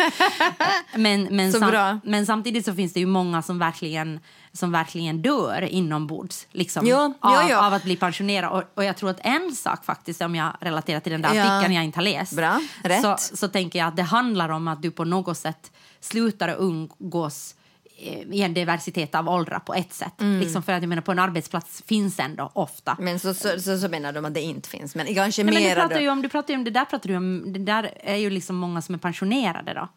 [0.97, 1.99] men, men, Så bra.
[2.05, 4.21] men samtidigt så finns det ju många som verkligen,
[4.53, 8.51] som verkligen dör inombords liksom, Ja, av, av att bli pensionerad.
[8.53, 11.75] Och, och jag tror att en sak faktiskt, om jag relaterar till den där artikeln
[11.75, 13.03] jag inte har läst, Bra, rätt.
[13.03, 17.55] Så, så tänker jag att det handlar om att du på något sätt slutar umgås
[17.99, 20.21] i en diversitet av åldrar på ett sätt.
[20.21, 20.41] Mm.
[20.41, 22.97] Liksom för att jag menar, på en arbetsplats finns ändå ofta.
[23.01, 24.95] Men så, så, så, så menar de att det inte finns.
[24.95, 26.01] Men kanske Nej, men du pratar då.
[26.01, 28.31] ju om, du pratar ju om, det där pratar du om, det där är ju
[28.31, 29.89] liksom många som är pensionerade då.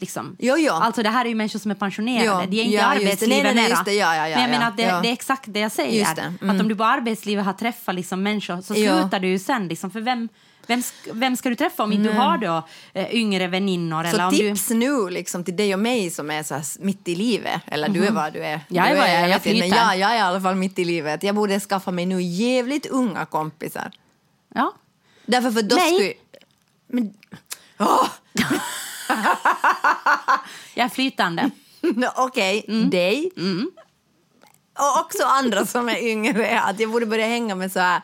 [0.00, 0.36] Liksom.
[0.38, 0.72] Jo, jo.
[0.72, 3.28] Alltså det här är ju människor som är pensionerade, Jo, de är inte ja, arbetslivet
[3.28, 3.82] Nej, nej, nej, mera.
[3.84, 3.92] det.
[3.94, 6.14] Ja, ja, ja, Men jag ja, menar att det, det är exakt det jag säger.
[6.14, 6.50] Det, mm.
[6.50, 9.68] Att om du på arbetslivet har träffat liksom människor så slutar du ju sen.
[9.68, 10.28] Liksom, för vem,
[10.66, 10.82] vem,
[11.12, 14.04] vem ska du träffa om inte du har då eh, yngre väninnor?
[14.04, 14.36] eller Så om du...
[14.36, 17.60] tips nu liksom, till dig och mig som är så mitt i livet.
[17.66, 18.60] Eller du är vad du är.
[18.68, 19.76] Jag är du vad jag är, jag Men flyter.
[19.76, 21.22] jag, jag är i alla fall mitt i livet.
[21.22, 23.90] Jag borde skaffa mig nu jävligt unga kompisar.
[24.54, 24.72] Ja.
[25.26, 25.94] Därför för då Mig?
[25.94, 26.12] skulle...
[26.86, 27.14] Men...
[27.78, 28.06] Åh!
[30.74, 31.50] Jag är flytande.
[32.16, 32.90] Okej, Mm.
[32.90, 33.30] dig.
[34.78, 36.60] Och också andra som är yngre.
[36.60, 38.02] Att jag borde börja hänga med så här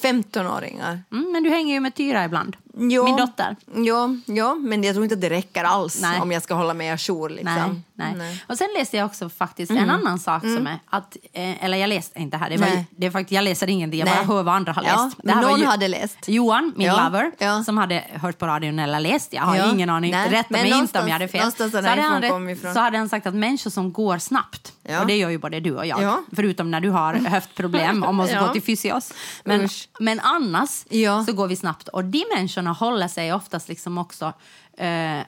[0.00, 1.02] 15-åringar.
[1.12, 2.56] Mm, men du hänger ju med Tyra ibland.
[2.78, 3.04] Jo.
[3.04, 3.56] min dotter.
[3.74, 6.20] Ja, ja, men jag tror inte att det räcker alls Nej.
[6.20, 7.28] om jag ska hålla mig ajour.
[7.28, 7.82] Liksom.
[7.94, 8.44] Nej, nej.
[8.48, 11.88] Och sen läste jag också faktiskt en annan sak som är att, eh, eller jag
[11.88, 14.72] läste inte här, det var, det faktiskt, jag läser ingenting, jag bara hör vad andra
[14.72, 15.16] har Ja, läst.
[15.24, 16.18] men var någon ju- hade läst.
[16.28, 17.64] Johan, min Ja, lover, ja.
[17.64, 20.60] som hade hört på radion eller läst, jag har Ja, ingen aning, nej, rätta men
[20.70, 21.52] mig inte om jag hade fel.
[21.52, 22.74] Så hade, han ifrån.
[22.74, 25.00] så hade han sagt att människor som går snabbt, Ja.
[25.00, 26.22] och det gör ju både du och jag, Ja.
[26.36, 28.46] förutom när du har höftproblem och måste Ja.
[28.46, 29.12] gå till fysios.
[29.44, 29.88] Men, Usch.
[30.00, 31.24] men annars Ja.
[31.24, 31.88] så går vi snabbt.
[31.88, 34.32] Och de människorna håller sig oftast liksom också
[34.78, 35.18] eh,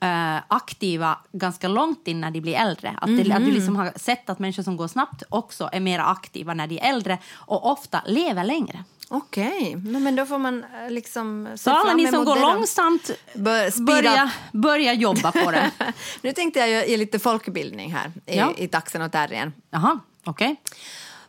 [0.00, 2.98] eh, aktiva ganska långt in när de blir äldre.
[3.00, 5.98] Att, det, att du liksom har sett att människor som går snabbt också är mer
[5.98, 8.84] aktiva när de är äldre och ofta lever längre.
[9.10, 12.40] Okej, no, men då får man eh, liksom se Så alla ni som går det
[12.40, 15.70] långsamt, Bör- börja, börja jobba på det.
[16.22, 18.52] Nu tänkte jag ge- lite folkbildning här i, Ja.
[18.56, 19.52] i taxen och terriern.
[19.70, 20.56] Jaha, okej.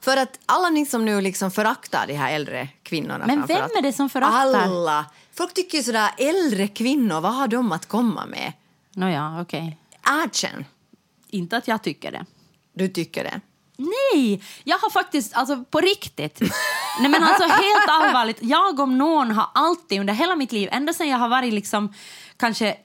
[0.02, 3.82] För att alla ni som nu liksom föraktar de här äldre kvinnorna Men vem är
[3.82, 4.38] det som föraktar?
[4.56, 5.06] Alla!
[5.40, 8.54] Folk tycker ju sådär, äldre kvinnor, vad har de att komma med?
[8.96, 9.78] Nåja, okej.
[10.24, 10.66] Erkänn,
[11.30, 12.26] Inte att jag tycker det.
[12.74, 13.42] du tycker det.
[13.78, 16.40] Nej, jag har faktiskt, alltså på riktigt.
[17.02, 20.94] Nej men alltså helt allvarligt, jag om någon har alltid under hela mitt liv, ända
[20.94, 21.94] sedan jag har varit liksom
[22.38, 22.78] kanske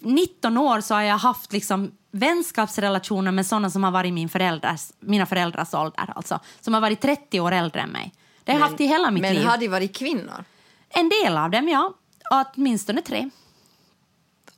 [0.00, 4.92] 19 år så har jag haft liksom vänskapsrelationer med sådana som har varit min föräldrars,
[5.00, 6.40] mina föräldrars ålder, alltså.
[6.60, 8.12] Som har varit 30 år äldre än mig.
[8.44, 9.44] Det har jag haft i hela mitt Men liv.
[9.46, 10.44] har de varit kvinnor?
[10.88, 11.94] En del av dem, ja.
[12.32, 13.30] Åtminstone tre.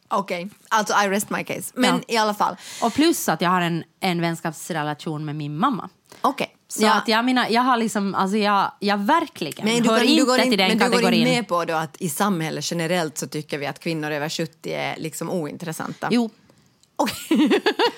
[0.09, 1.73] Okej, alltså I rest my case.
[1.75, 2.15] Men Ja.
[2.15, 2.57] i alla fall.
[2.83, 5.89] Och plus att jag har en, en vänskapsrelation med min mamma.
[6.21, 6.57] Okej.
[6.69, 10.05] Så att jag menar, jag har liksom, alltså jag, jag verkligen Men du, hör går,
[10.07, 11.27] inte du, går in, till den men du går kategorin.
[11.27, 14.71] in med på då att i samhället generellt så tycker vi att kvinnor över 70
[14.73, 16.09] är liksom ointressanta?
[16.11, 16.31] Jo.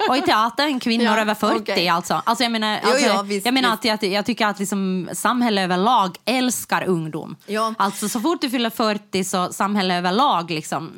[0.09, 1.89] Och i teatern kvinnor Ja, över 40 okej.
[1.89, 2.23] alltså.
[2.27, 5.09] alltså, jag menar, Jo, alltså ja, visst, jag, menar att jag, jag tycker att liksom,
[5.13, 7.37] samhället överlag älskar ungdom.
[7.47, 7.75] Ja.
[7.79, 10.93] Alltså så fort du fyller 40 så samhället överlag liksom,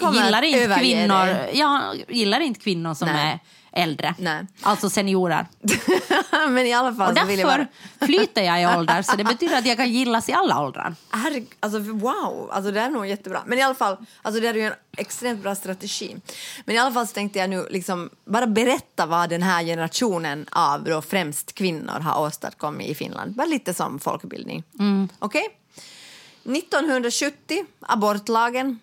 [0.00, 3.30] Kommer gillar inte kvinnor, ja, gillar inte kvinnor som Nej.
[3.32, 3.38] är
[3.72, 4.14] äldre.
[4.18, 4.46] Nej.
[4.62, 5.46] Alltså seniorer.
[6.48, 7.56] men i alla fall Och så vill jag bara...
[7.56, 10.94] därför flyter jag i ålder så det betyder att jag kan gillas i alla åldrar.
[11.10, 13.42] Herre, alltså wow, alltså det är nog jättebra.
[13.46, 16.16] Men i alla fall, alltså det är ju en extremt bra strategi.
[16.64, 20.84] Men i alla fall tänkte jag nu liksom bara berätta vad den här generationen av
[20.84, 23.34] då främst kvinnor har åstadkommit i Finland.
[23.34, 24.64] Bara lite som folkbildning.
[25.18, 25.48] Okej?
[26.44, 28.78] 1970, abortlagen.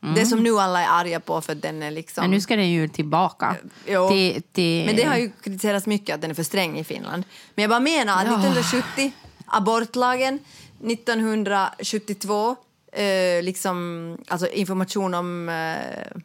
[0.00, 2.22] Det som nu alla är arga på för den är liksom...
[2.22, 3.56] Men nu ska den ju tillbaka.
[3.86, 4.08] Jo.
[4.08, 4.86] Till, till...
[4.86, 7.24] Men det har ju kritiserats mycket att den är för sträng i Finland.
[7.54, 8.32] Men jag bara menar att Ja.
[8.32, 9.12] 1970,
[9.46, 10.38] abortlagen,
[10.84, 12.56] 1972,
[12.92, 16.20] eh, liksom, alltså information om eh,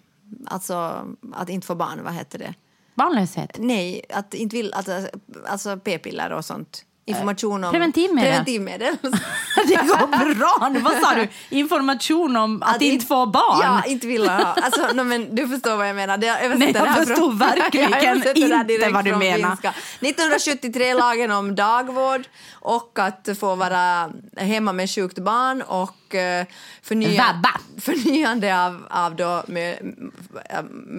[0.45, 2.53] alltså, att inte få barn, vad heter det?
[2.95, 3.57] Barnlöshet.
[3.59, 5.07] Nej, att inte vill, alltså,
[5.47, 6.85] alltså p-piller och sånt.
[7.05, 8.29] Information om preventivmedel.
[8.31, 8.95] preventivmedel.
[9.67, 10.69] Det går bra.
[10.69, 11.27] Nu, vad sa du?
[11.49, 13.59] Information om att, inte få barn?
[13.61, 14.35] Ja, inte vill ha.
[14.53, 16.23] Alltså, no, men du förstår vad jag menar.
[16.23, 19.49] Jag översätter Nej, jag förstår verkligen Jag inte vad du från menar.
[19.49, 19.69] finska.
[19.99, 22.21] 1973 lagen om dagvård
[22.53, 26.45] och att få vara hemma med sjukt barn och eh,
[26.81, 27.25] förnya,
[27.81, 29.77] förnyande av, av då mö, äh,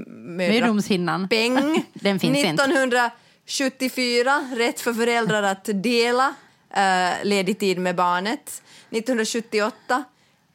[0.07, 1.29] mödra- Mödomshinnan.
[1.29, 1.85] Peng.
[1.95, 3.11] Den finns inte.
[3.47, 6.35] 1974, rätt för föräldrar att dela
[6.75, 8.63] eh, ledig tid med barnet.
[8.91, 10.05] 1978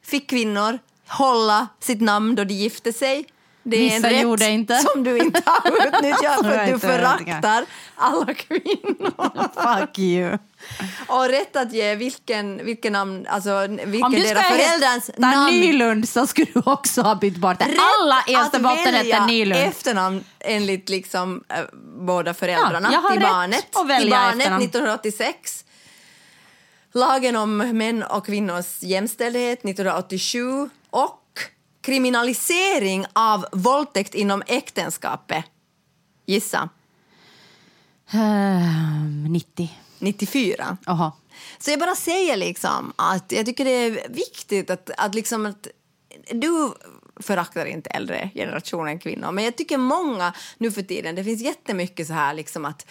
[0.02, 3.26] fick kvinnor hålla sitt namn då de gifte sig.
[3.70, 4.76] Det är Vissa en rätt inte.
[4.78, 7.64] som du inte har utnyttjat för att du föraktar
[7.96, 9.80] alla kvinnor.
[9.80, 10.38] Fuck you.
[11.06, 16.26] Och rätt att ge vilken, vilken namn, alltså vilken deras ska föräldrars namn Nylund så
[16.26, 17.64] skulle du också ha bytt bort det.
[17.64, 19.60] Rätt Alla välja heter Nylund.
[19.64, 21.56] efternamn enligt liksom, eh,
[21.98, 23.76] båda föräldrarna Ja, jag har till rätt barnet.
[23.76, 24.62] att välja till barnet efternamn.
[24.64, 25.64] 1986.
[26.92, 31.19] Lagen om män och kvinnors jämställdhet 1987 och
[31.80, 35.44] kriminalisering av våldtäkt inom äktenskapet.
[36.26, 36.68] Gissa.
[38.10, 39.70] Ehm, 90.
[39.98, 40.76] 94.
[40.86, 41.12] Jaha.
[41.58, 45.66] Så jag bara säger liksom att jag tycker det är viktigt att, att, liksom att
[46.30, 46.72] du
[47.16, 52.06] föraktar inte äldre generationen kvinnor, men jag tycker många nu för tiden, det finns jättemycket
[52.06, 52.86] så här liksom att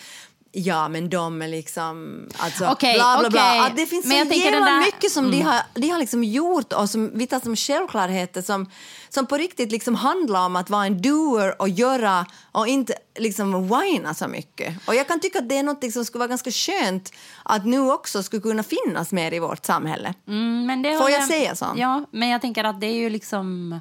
[0.51, 2.23] Ja, men de är liksom...
[2.37, 3.41] Alltså, Okej, bla, bla, bla.
[3.49, 3.59] okej.
[3.59, 4.79] Att det finns Men så jag jävla där- Mm.
[4.85, 8.69] mycket som de, har, de har liksom gjort och som vi tar som självklarheter som,
[9.09, 13.63] som på riktigt liksom handlar om att vara en doer och göra och inte liksom
[13.69, 14.75] whina så mycket.
[14.87, 17.11] Och jag kan tycka att det är något som skulle vara ganska skönt
[17.43, 20.13] att nu också skulle kunna finnas mer i vårt samhälle.
[20.27, 21.65] Mm, Får håller jag säga så?
[21.77, 23.79] Ja, men jag tänker att det är ju liksom...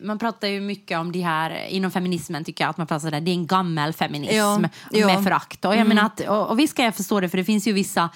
[0.00, 3.20] Man pratar ju mycket om de här, inom feminismen tycker jag att man pratar sådär,
[3.20, 5.06] det är en gammal feminism Ja, ja.
[5.06, 5.64] med förakt.
[5.64, 7.72] Och jag menar att, och, och visst kan jag förstå det för det finns ju
[7.72, 8.10] vissa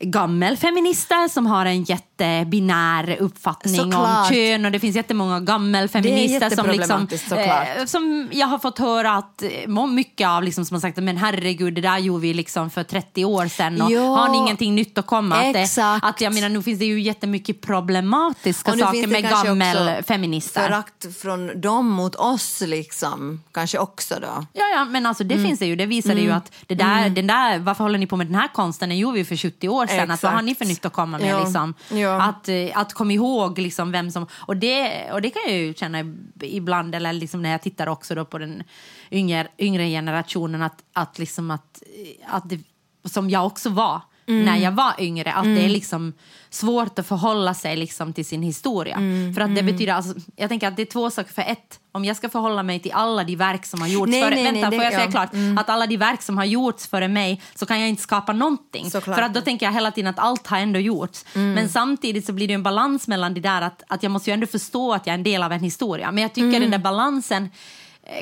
[0.00, 4.28] gammelfeminister som har en jättebinär uppfattning om Såklart.
[4.32, 9.42] kön och det finns jättemånga gammelfeminister som, liksom, eh, som jag har fått höra att
[9.42, 12.82] eh, mycket av liksom, som har sagt men herregud det där gjorde vi liksom för
[12.84, 14.00] 30 år sedan och Ja.
[14.16, 15.34] har ni ingenting nytt att komma?
[15.36, 16.04] Att, Exakt.
[16.06, 20.62] att jag menar nu finns det ju jättemycket problematiska saker med gammelfeminister.
[20.62, 23.42] Förakt från dem mot oss, liksom.
[23.52, 24.46] Kanske också då.
[24.52, 25.36] Ja, ja, men alltså Mm.
[25.38, 25.76] det finns det ju.
[25.76, 28.34] Det visar det ju att det där, den där, varför håller ni på med den
[28.34, 28.88] här konsten?
[28.88, 30.10] Den gjorde vi för 70 år sedan.
[30.10, 31.30] Att, vad har ni för nytt att komma med?
[31.30, 31.44] Ja.
[31.44, 31.74] Liksom?
[31.90, 32.22] Ja.
[32.22, 34.26] Att, eh, att komma ihåg liksom vem som...
[34.32, 35.98] Och det, och det kan jag ju känna
[36.40, 38.62] ibland, eller liksom när jag tittar också då på den
[39.10, 41.82] yngre, yngre generationen, att, att, liksom att,
[42.26, 42.60] att det,
[43.04, 44.44] som jag också var Mm.
[44.44, 46.12] när jag var yngre, att det är liksom
[46.50, 48.96] svårt att förhålla sig liksom till sin historia.
[48.96, 49.34] Mm.
[49.34, 51.32] För att det betyder, alltså, jag tänker att det är två saker.
[51.32, 54.22] För ett, om jag ska förhålla mig till alla de verk som har gjorts Nej,
[54.22, 55.10] före, nej, vänta, nej, får jag säga ja.
[55.10, 55.30] klart?
[55.58, 58.90] Att alla de verk som har gjorts före mig så kan jag inte skapa någonting.
[58.90, 59.16] Såklart.
[59.16, 61.24] För att då tänker jag hela tiden att allt har ändå gjorts.
[61.34, 61.52] Mm.
[61.54, 64.34] Men samtidigt så blir det en balans mellan det där att, att jag måste ju
[64.34, 66.12] ändå förstå att jag är en del av en historia.
[66.12, 66.60] Men jag tycker Mm.
[66.60, 67.48] den där balansen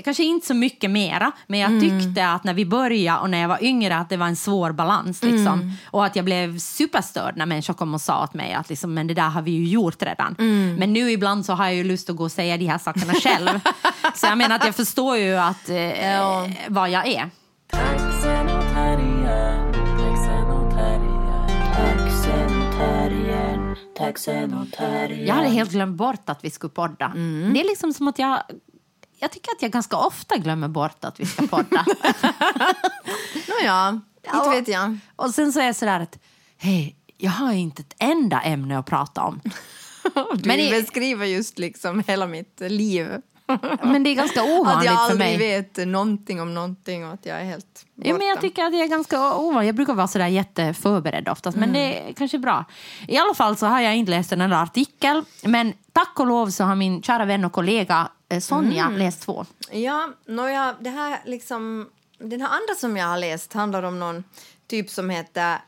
[0.04, 1.80] Kanske inte så mycket mera, men jag Mm.
[2.04, 4.72] tyckte att när vi började och när jag var yngre att det var en svår
[4.72, 5.22] balans.
[5.22, 5.60] Liksom.
[5.60, 5.72] Mm.
[5.90, 9.06] Och att jag blev superstörd när människor kom och sa åt mig att liksom, men
[9.06, 10.36] det där har vi ju gjort redan.
[10.38, 10.74] Mm.
[10.74, 13.14] Men nu ibland så har jag ju lust att gå och säga de här sakerna
[13.14, 13.60] själv.
[14.14, 15.76] så jag menar att jag förstår ju att, eh,
[16.12, 16.48] Ja.
[16.68, 17.30] vad jag är.
[25.26, 27.06] Jag hade helt glömt bort att vi skulle podda.
[27.06, 27.54] Mm.
[27.54, 28.42] Det är liksom som att jag...
[29.22, 31.84] Jag tycker att jag ganska ofta glömmer bort att vi ska podda.
[33.48, 34.00] Nåja,
[34.34, 34.98] inte vet jag.
[35.16, 36.18] Och sen så är jag sådär att,
[36.58, 39.40] hej, jag har inte ett enda ämne att prata om.
[40.34, 43.08] Du Men i- beskriver just liksom hela mitt liv.
[43.82, 45.38] Men det är ganska Att ovanligt jag för aldrig mig.
[45.38, 48.08] vet någonting om någonting och att jag är helt borta.
[48.08, 49.68] Ja, men jag tycker att jag är ganska ovanlig.
[49.68, 52.64] Jag brukar vara sådär jätteförberedd oftast, men det är kanske bra.
[53.08, 56.50] I alla fall så har jag inte läst en enda artikel, men tack och lov
[56.50, 59.46] så har min kära vän och kollega eh, Sonja läst två.
[59.70, 61.90] Ja, nåja, det här liksom...
[62.18, 64.24] Den här andra som jag har läst handlar om någon
[64.66, 65.58] typ som heter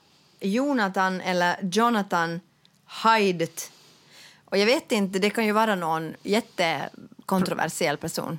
[0.40, 2.40] Jonathan eller Jonathan
[2.85, 3.72] Haidt.
[4.44, 8.38] Och jag vet inte, det kan ju vara någon jättekontroversiell person.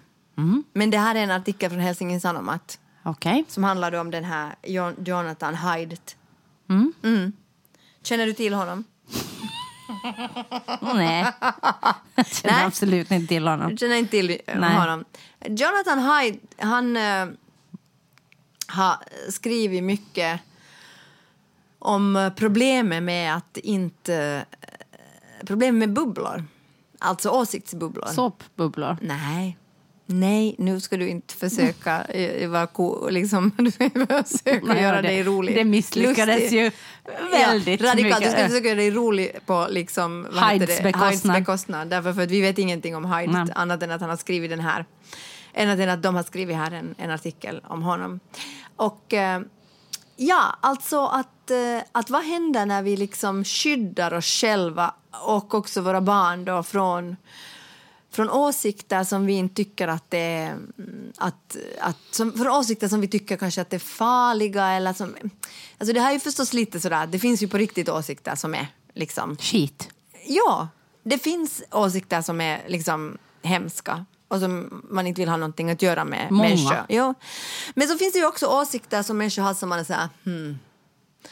[0.73, 3.45] Men det här är en artikel från Helsingin Sanomat Okej.
[3.47, 6.15] som handlar om den här Jon- Jonathan Haidt.
[6.69, 6.93] Mm.
[7.03, 7.33] Mm.
[8.03, 8.83] Känner du till honom?
[10.95, 11.33] Nej.
[12.15, 12.65] Jag känner Nej.
[12.65, 13.71] absolut inte till honom.
[13.71, 14.75] Du känner inte till eh, Nej.
[14.75, 15.05] honom?
[15.45, 17.27] Jonathan Hyde, han eh,
[18.67, 18.97] har
[19.31, 20.41] skrivit mycket
[21.79, 24.45] om eh, problemet med att inte...
[24.47, 26.43] Uh, problemet med bubblor.
[26.99, 28.07] Alltså åsiktsbubblor.
[28.07, 28.97] Såpbubblor.
[29.01, 29.57] Nej.
[30.07, 35.07] Nej, nu ska du inte försöka eh, vara liksom, du ska försöka Nej, göra det-
[35.07, 35.55] dig rolig.
[35.55, 36.57] det misslyckades Lustig.
[36.63, 36.71] ju
[37.31, 38.19] väldigt ja, radikalt.
[38.19, 38.23] mycket.
[38.23, 40.27] Du ska försöka göra dig rolig på liksom,
[40.59, 40.83] det?
[40.83, 41.35] bekostnad.
[41.35, 41.87] Bekostnad.
[41.87, 43.53] Därför för att vi vet ingenting om Hyde Nej.
[43.55, 44.85] annat än att han har skrivit den här.
[45.57, 48.19] Annat än att de har skrivit här en, en artikel om honom.
[48.75, 49.41] Och eh,
[50.15, 51.57] ja, alltså att, eh,
[51.91, 57.15] att vad händer när vi liksom skyddar oss själva och också våra barn då från
[58.15, 60.51] från åsikter som vi inte tycker att det är...
[60.51, 64.93] mm, Att, att, som, från åsikter som vi tycker kanske att det är farliga eller
[64.93, 65.15] som...
[65.77, 68.55] Alltså det här är ju förstås lite sådär, det finns ju på riktigt åsikter som
[68.55, 69.37] är liksom...
[69.37, 69.89] Skit.
[70.27, 70.67] Ja,
[71.03, 75.81] det finns åsikter som är liksom hemska och som man inte vill ha någonting att
[75.81, 76.49] göra med Många.
[76.49, 76.85] människor.
[76.89, 77.13] Ja.
[77.75, 80.59] Men så finns det ju också åsikter som människor har som man är såhär, hmm.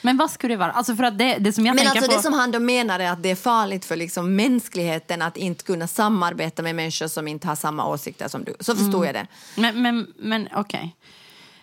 [0.02, 0.72] Men vad skulle det vara?
[0.72, 2.18] Alltså för att det, det som jag Men tänker alltså på...
[2.18, 5.64] det som han då menar är att det är farligt för liksom mänskligheten att inte
[5.64, 8.56] kunna samarbeta med människor som inte har samma åsikter som du.
[8.60, 9.28] Så förstår jag det.
[9.56, 10.96] Men, men, men okej.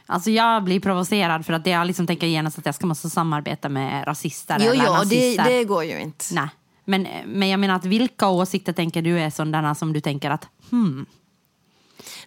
[0.06, 3.68] Alltså jag blir provocerad för att jag liksom tänker genast att jag ska måste samarbeta
[3.68, 5.44] med rasister Jo, eller jo, det, nazister.
[5.44, 6.24] det går ju inte.
[6.32, 6.48] Nej.
[6.84, 10.48] Men, men jag menar att vilka åsikter tänker du är sådana som du tänker att
[10.70, 11.06] hmm,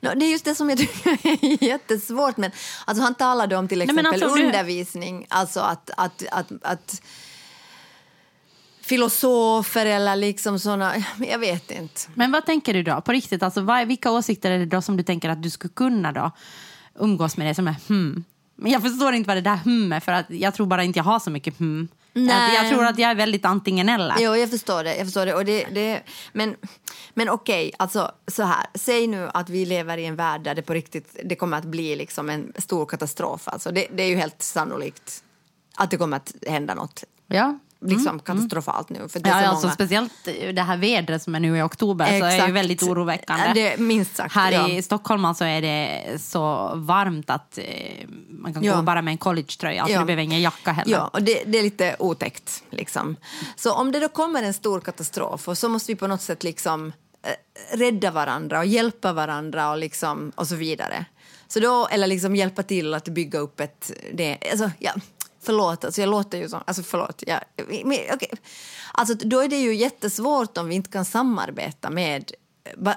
[0.04, 2.38] No, det är just det som jag tycker är jättesvårt.
[2.38, 2.52] Men,
[2.86, 7.02] alltså, han talade om till Nej, exempel alltså, du- undervisning, alltså att, att, att, att
[8.82, 12.02] filosofer eller liksom såna, jag vet inte.
[12.14, 13.02] Men vad tänker du då?
[13.02, 15.74] På riktigt, alltså, vad, vilka åsikter är det då som du tänker att du skulle
[15.74, 16.32] kunna då
[17.00, 18.24] umgås med det som är hmm?
[18.56, 21.00] Men jag förstår inte vad det där hmm är, för att jag tror bara inte
[21.00, 21.88] jag har så mycket hmm.
[22.14, 22.56] Nej.
[22.56, 24.16] Jag tror att jag är väldigt antingen eller.
[24.20, 24.96] Jo, jag förstår det.
[24.96, 25.34] Jag förstår det.
[25.34, 26.56] Och det, det men
[27.14, 28.66] men okej, alltså så här.
[28.74, 31.66] Säg nu att vi lever i en värld där det på riktigt det kommer att
[31.66, 33.48] bli liksom en stor katastrof.
[33.48, 35.24] Alltså det, det är ju helt sannolikt
[35.76, 37.04] att det kommer att hända något.
[37.28, 37.60] Ja.
[37.86, 39.10] Liksom katastrofalt nu.
[39.10, 39.74] För det är Ja, så alltså, många...
[39.76, 40.14] speciellt
[40.54, 42.54] det här vädret som är nu i oktober så är ju Exakt.
[42.54, 43.52] väldigt oroväckande.
[43.54, 44.70] Det minst sagt, Här ja.
[44.70, 48.76] i Stockholm alltså är det så varmt att eh, man kan Ja.
[48.76, 49.82] gå bara med en collegetröja.
[49.82, 50.00] Alltså, Ja.
[50.00, 50.92] Du behöver ingen jacka heller.
[50.98, 52.64] Ja, och det, det är lite otäckt.
[52.70, 53.16] Liksom.
[53.56, 56.44] Så om det då kommer en stor katastrof och så måste vi på något sätt
[56.44, 56.94] liksom
[57.24, 61.06] eh, rädda varandra och hjälpa varandra och, liksom, och så vidare.
[61.48, 63.92] Så då, eller liksom hjälpa till att bygga upp ett...
[64.14, 64.92] Det, alltså, ja,
[65.46, 66.64] förlåt, alltså jag låter ju som...
[66.66, 67.24] Alltså förlåt.
[67.28, 68.30] Ja, men, okay.
[68.94, 72.32] alltså, då är det ju jättesvårt om vi inte kan samarbeta med...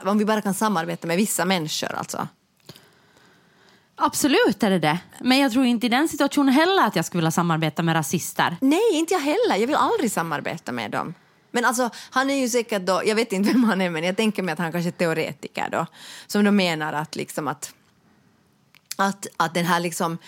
[0.04, 2.28] Om vi bara kan samarbeta med vissa människor alltså.
[3.96, 4.98] Absolut är det det.
[5.20, 8.56] Men jag tror inte i den situationen heller att jag skulle vilja samarbeta med rasister.
[8.60, 9.56] Nej, inte jag heller.
[9.56, 11.14] Jag vill aldrig samarbeta med dem.
[11.50, 14.16] Men alltså, han är ju säkert då, jag vet inte vem han är, men jag
[14.16, 15.86] tänker mig att han kanske är teoretiker då,
[16.26, 17.74] som då menar att liksom att,
[18.96, 20.18] att, att den här liksom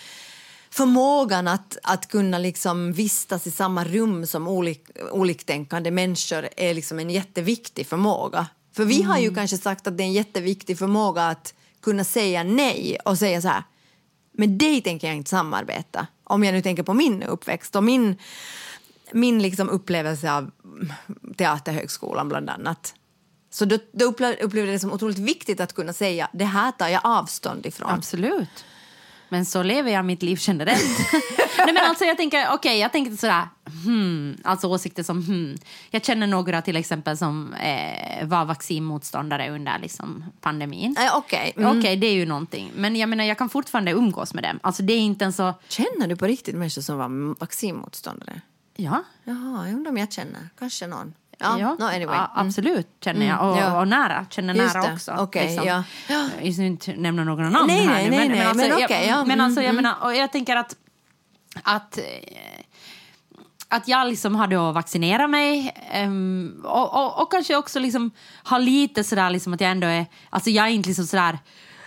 [0.71, 6.99] förmågan att, att kunna liksom vistas i samma rum som olik, oliktänkande människor är liksom
[6.99, 8.47] en jätteviktig förmåga.
[8.73, 12.43] För vi har ju kanske sagt att det är en jätteviktig förmåga att kunna säga
[12.43, 13.63] nej och säga så här,
[14.31, 16.07] med dig tänker jag inte samarbeta.
[16.23, 18.17] Om jag nu tänker på min uppväxt och min,
[19.11, 20.51] min liksom upplevelse av
[21.37, 22.93] Teaterhögskolan bland annat.
[23.51, 26.71] Så då, då upplevde upplevde jag det som otroligt viktigt att kunna säga det här
[26.71, 27.89] tar jag avstånd ifrån.
[27.89, 28.65] Absolut.
[29.29, 30.99] Men så lever jag mitt liv generellt.
[31.57, 33.47] Nej, men alltså, jag tänker, okej, jag tänker sådär,
[33.85, 35.57] hmm, alltså åsikter som hmm.
[35.89, 40.95] Jag känner några till exempel som eh, var vaccinmotståndare under liksom, pandemin.
[40.99, 41.53] Eh, Okej.
[41.55, 41.99] Okej, Mm.
[41.99, 42.71] det är ju någonting.
[42.75, 44.59] Men jag menar, jag kan fortfarande umgås med dem.
[44.63, 45.53] Alltså det är inte en så...
[45.67, 48.41] Känner du på riktigt människor som var vaccinmotståndare?
[48.75, 50.49] Ja, Jaha, jag undrar om jag känner.
[50.59, 51.13] Kanske någon.
[51.41, 52.17] Ja, no, anyway.
[52.17, 52.47] ja, Mm.
[52.47, 53.49] absolut känner jag.
[53.51, 53.79] Och, ja.
[53.79, 54.93] och nära, känner Just nära det.
[54.93, 55.11] också.
[55.17, 55.83] Okej, ja.
[56.41, 58.17] Jag ska inte nämna några namn Nej, här nej, nu.
[58.17, 59.25] nej, nej, alltså, men jag, okej, ja.
[59.25, 60.75] men alltså, jag Mm, menar, och jag tänker att,
[61.63, 62.03] att eh,
[63.71, 68.11] att jag liksom har då vaccinerat mig ehm, och, och, och kanske också liksom
[68.43, 71.39] har lite sådär liksom att jag ändå är, alltså jag är inte liksom sådär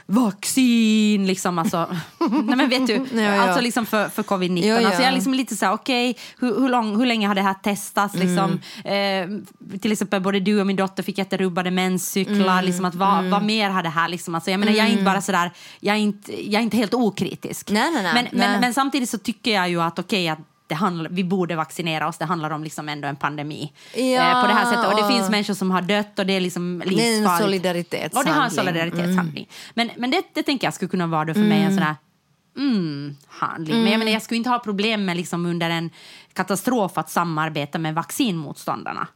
[0.07, 1.97] vaccin liksom alltså,
[2.45, 3.43] nej men vet du, Ja, ja.
[3.43, 4.67] alltså liksom för, för covid-19.
[4.67, 4.77] Ja.
[4.87, 7.55] Alltså jag är liksom lite såhär, okej, hur, hur, lång, hur länge har det här
[7.55, 8.61] testats liksom?
[8.85, 9.43] Mm.
[9.73, 12.65] Eh, till exempel både du och min dotter fick jätterubbade menscyklar, Mm.
[12.65, 14.35] liksom att vad, vad mer har det här liksom?
[14.35, 16.95] Alltså jag menar jag är inte bara sådär, jag är inte, jag är inte helt
[16.95, 17.71] okritisk.
[17.71, 18.13] Nej, nej, nej.
[18.15, 20.39] Men, men, men samtidigt så tycker jag ju att okej att
[20.73, 23.73] det handlar, vi borde vaccinera oss, det handlar om liksom ändå en pandemi.
[23.95, 24.01] Ja.
[24.01, 24.93] Eh, på det här sättet.
[24.93, 27.45] Och det finns människor som har dött och det är liksom Det är en livsfarligt.
[27.45, 28.19] solidaritetshandling.
[28.19, 29.49] Och det har en solidaritetshandling.
[29.75, 31.97] Men, men det, det tänker jag skulle kunna vara då för mig en sån här
[32.57, 33.83] mm, handling.
[33.83, 35.91] Men jag menar jag skulle inte ha problem med liksom under en
[36.33, 39.07] katastrof att samarbeta med vaccinmotståndarna.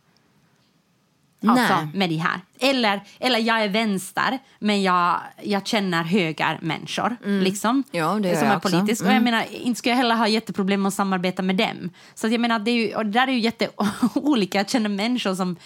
[1.51, 2.41] Alltså med de här.
[2.61, 7.17] Eller, eller jag är vänster, men jag, jag känner högermänniskor.
[7.43, 7.85] Liksom, Mm.
[7.91, 8.69] Ja, det gör som är också.
[8.69, 8.81] Mm.
[8.81, 9.05] politisk.
[9.07, 11.91] Och jag menar, inte skulle jag heller ha jätteproblem att samarbeta med dem.
[12.15, 14.59] Så jag menar, det, är ju, och det där är ju jätteolika.
[14.67, 15.57] Jag känner människor som,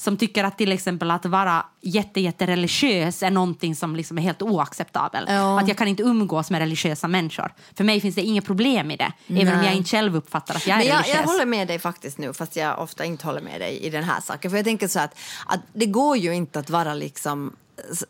[0.00, 4.22] som tycker att till exempel att vara jätte, jätte religiös är någonting som liksom är
[4.22, 5.28] helt oacceptabelt.
[5.30, 5.60] Ja.
[5.60, 7.52] Att jag kan inte umgås med religiösa människor.
[7.74, 9.12] För mig finns det inget problem i det.
[9.28, 9.66] Även om Nej.
[9.66, 11.16] jag inte själv uppfattar att jag är Men jag, religiös.
[11.16, 14.04] jag håller med dig faktiskt nu, fast jag ofta inte håller med dig i den
[14.04, 14.50] här saken.
[14.50, 17.56] För jag tänker så att, att det går ju inte att vara liksom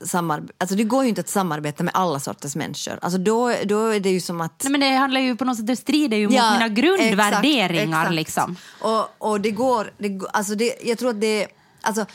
[0.04, 2.98] samarbete, alltså det går ju inte att samarbeta med alla sorters människor.
[3.02, 4.62] Alltså då, då är det ju som att...
[4.64, 7.72] Nej, men det handlar ju på något sätt, det strider ju mot Ja, mina grundvärderingar.
[7.72, 8.14] exakt, exakt.
[8.14, 8.56] Liksom.
[8.80, 11.46] Och, och det går, det, alltså det, jag tror att det,
[11.82, 12.06] alltså,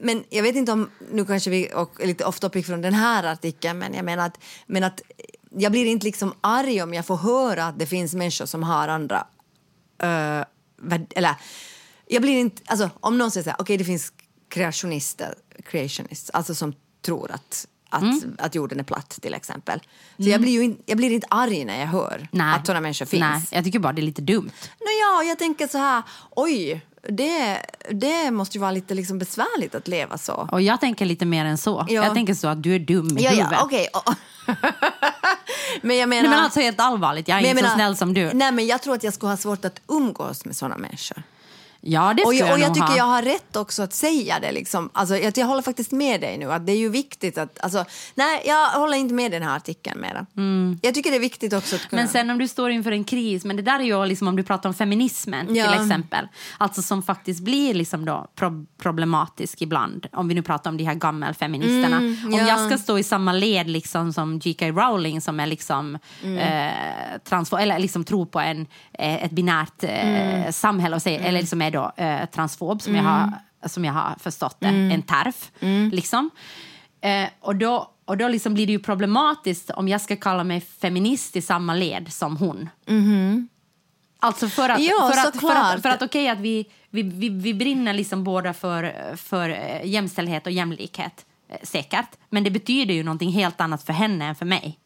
[0.00, 2.94] men jag vet inte om, nu kanske vi och är lite off topic från den
[2.94, 5.02] här artikeln, men jag menar att, men att
[5.50, 8.88] jag blir inte liksom arg om jag får höra att det finns människor som har
[8.88, 9.26] andra,
[10.02, 10.44] uh,
[11.14, 11.34] eller
[12.06, 14.12] jag blir inte, alltså om någon säger så här, okej det finns
[14.48, 18.36] kreationister, creationists, alltså som tror att att, Mm.
[18.38, 19.80] att jorden är platt till exempel.
[20.18, 22.54] Så jag, blir ju in, jag blir inte arg när jag hör Nej.
[22.54, 23.20] att sådana människor finns.
[23.20, 24.50] Nej, jag tycker bara det är lite dumt.
[24.80, 29.74] Nå ja, jag tänker så här, oj, det, det måste ju vara lite liksom besvärligt
[29.74, 30.48] att leva så.
[30.52, 31.86] Och jag tänker lite mer än så.
[31.88, 31.94] Ja.
[32.04, 33.52] Jag tänker så att du är dum i Ja, huvudet.
[33.52, 33.88] ja, okej.
[35.82, 36.22] men jag menar...
[36.22, 38.32] Nej, men alltså helt allvarligt, jag är men inte jag så menar- snäll som du.
[38.34, 41.22] Nej, men jag tror att jag skulle ha svårt att umgås med såna människor.
[41.80, 42.96] Ja, det Och jag, och jag tycker ha.
[42.96, 44.52] jag har rätt också att säga det.
[44.52, 44.90] Liksom.
[44.92, 46.52] Alltså, jag, jag håller faktiskt med dig nu.
[46.52, 47.58] att Det är ju viktigt att...
[47.60, 50.26] Alltså, nej, jag håller inte med den här artikeln mera.
[50.82, 52.02] Jag tycker det är viktigt också att kunna...
[52.02, 54.36] Men sen om du står inför en kris, men det där är ju liksom om
[54.36, 55.72] du pratar om feminismen Ja.
[55.72, 56.28] till exempel.
[56.58, 60.06] Alltså som faktiskt blir liksom då pro- problematisk ibland.
[60.12, 61.96] Om vi nu pratar om de här gammelfeministerna.
[61.96, 62.48] Mm, Om ja.
[62.48, 64.66] jag ska stå i samma led liksom som J.K.
[64.66, 66.38] Rowling som är liksom Mm.
[66.38, 66.72] eh,
[67.28, 70.52] transfo- eller liksom tror på en, eh, ett binärt eh, Mm.
[70.52, 73.32] samhälle och säger, eller liksom är då eh, transfob som, jag har,
[73.66, 74.90] som jag har förstått det, Mm.
[74.90, 75.50] en terf.
[75.92, 76.30] Liksom.
[77.00, 80.60] Eh, och då, och då liksom blir det ju problematiskt om jag ska kalla mig
[80.60, 82.68] feminist i samma led som hon.
[84.20, 87.28] Alltså för att, Ja, för att, för att, för att okej att vi, vi, vi,
[87.28, 92.08] vi brinner liksom båda för, för eh, jämställdhet och jämlikhet, eh, säkert.
[92.30, 94.78] Men det betyder ju någonting helt annat för henne än för mig.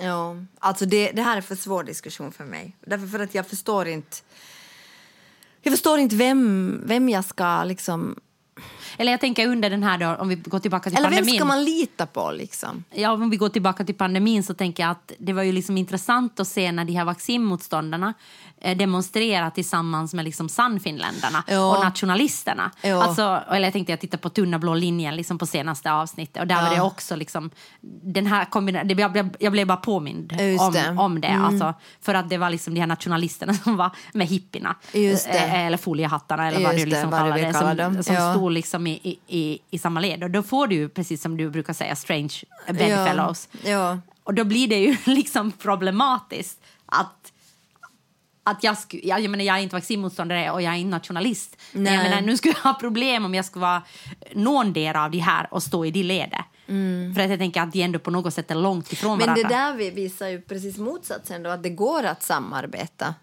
[0.00, 2.76] Ja, alltså det, det här är för svår diskussion för mig.
[2.86, 4.16] Därför för att jag förstår inte...
[5.62, 8.16] Jag förstår inte vem, vem jag ska liksom...
[8.96, 11.38] Eller jag tänker under den här då, om vi går tillbaka till Eller vem pandemin.
[11.38, 12.84] ska man lita på liksom?
[12.90, 15.76] Ja, om vi går tillbaka till pandemin så tänker jag att det var ju liksom
[15.76, 18.14] intressant att se när de här vaccinmotståndarna
[18.60, 21.76] demonstrera tillsammans med liksom Sannfinländarna Ja.
[21.76, 22.70] och nationalisterna.
[22.82, 23.02] Ja.
[23.02, 26.46] Alltså, eller jag tänkte jag titta på Tunna blå linjen liksom på senaste avsnittet och
[26.46, 27.50] där var det också liksom
[28.02, 30.80] den här kombinationen, jag, blev- jag blev bara påmind om det.
[30.82, 34.26] det, om det alltså, för att det var liksom de här nationalisterna som var med
[34.26, 35.26] hippierna det.
[35.28, 38.02] Eh, eller foliehattarna eller vad Just du det, liksom du kallar det, kalla som, dem.
[38.02, 38.34] som Ja.
[38.34, 40.22] stod liksom i, i, i, i samma led.
[40.24, 42.34] Och då får du precis som du brukar säga, strange
[42.66, 42.72] Ja.
[42.72, 43.48] bedfellows.
[43.64, 43.98] Ja.
[44.24, 47.19] Och då blir det ju liksom problematiskt att
[48.44, 51.56] att jag, sku, jag, jag menar jag är inte vaccinmotståndare och jag är inte nationalist.
[51.72, 52.10] Men jag Nej.
[52.10, 53.82] menar, nu skulle jag ha problem om jag skulle vara
[54.32, 56.40] någon del av de här och stå i det ledet.
[57.16, 59.42] För att jag tänker att de ändå på något sätt är långt ifrån Men det
[59.42, 59.56] varandra.
[59.56, 63.14] där vi- visar ju precis motsatsen då, att det går att samarbeta.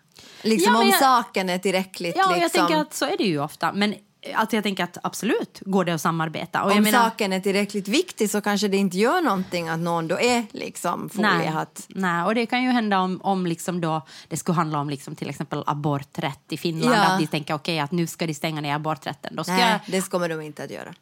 [0.41, 2.41] Liksom Ja, men om jag- saken är tillräckligt Ja, liksom...
[2.41, 3.73] jag tänker att så är det ju ofta.
[3.73, 3.95] Men
[4.35, 6.63] alltså, jag tänker att absolut går det att samarbeta.
[6.63, 10.07] Och om menar, saken är tillräckligt viktig så kanske det inte gör någonting att någon
[10.07, 11.85] då är liksom Nej, foliehatt.
[11.87, 15.15] nej, och det kan ju hända om, om liksom då, det skulle handla om liksom
[15.15, 16.95] till exempel aborträtt i Finland.
[16.95, 17.03] Ja.
[17.05, 19.35] Att de tänker okej att nu ska de stänga ner aborträtten.
[19.35, 20.93] Då ska Nej, jag, det kommer de inte att göra.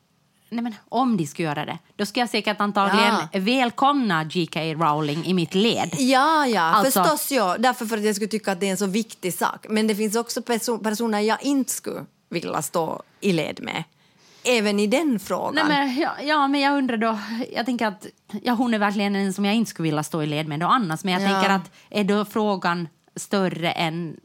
[0.49, 3.39] nej men om de skulle göra det, då ska jag säkert antagligen Ja.
[3.39, 4.59] välkomna J.K.
[4.59, 5.95] Rowling i mitt led.
[5.97, 7.31] Ja, ja, Alltså- förstås.
[7.31, 7.55] Ja.
[7.59, 9.65] Därför för att jag skulle tycka att det är en så viktig sak.
[9.69, 13.83] Men det finns också perso- personer jag inte skulle vilja stå i led med.
[14.43, 15.67] Även i den frågan.
[15.67, 17.19] Nej, men, ja, ja, men jag undrar då,
[17.53, 18.05] jag tänker att
[18.43, 20.67] ja, hon är verkligen en som jag inte skulle vilja stå i led med då
[20.67, 21.03] annars.
[21.03, 21.27] Men jag Ja.
[21.41, 24.17] tänker att är då frågan större än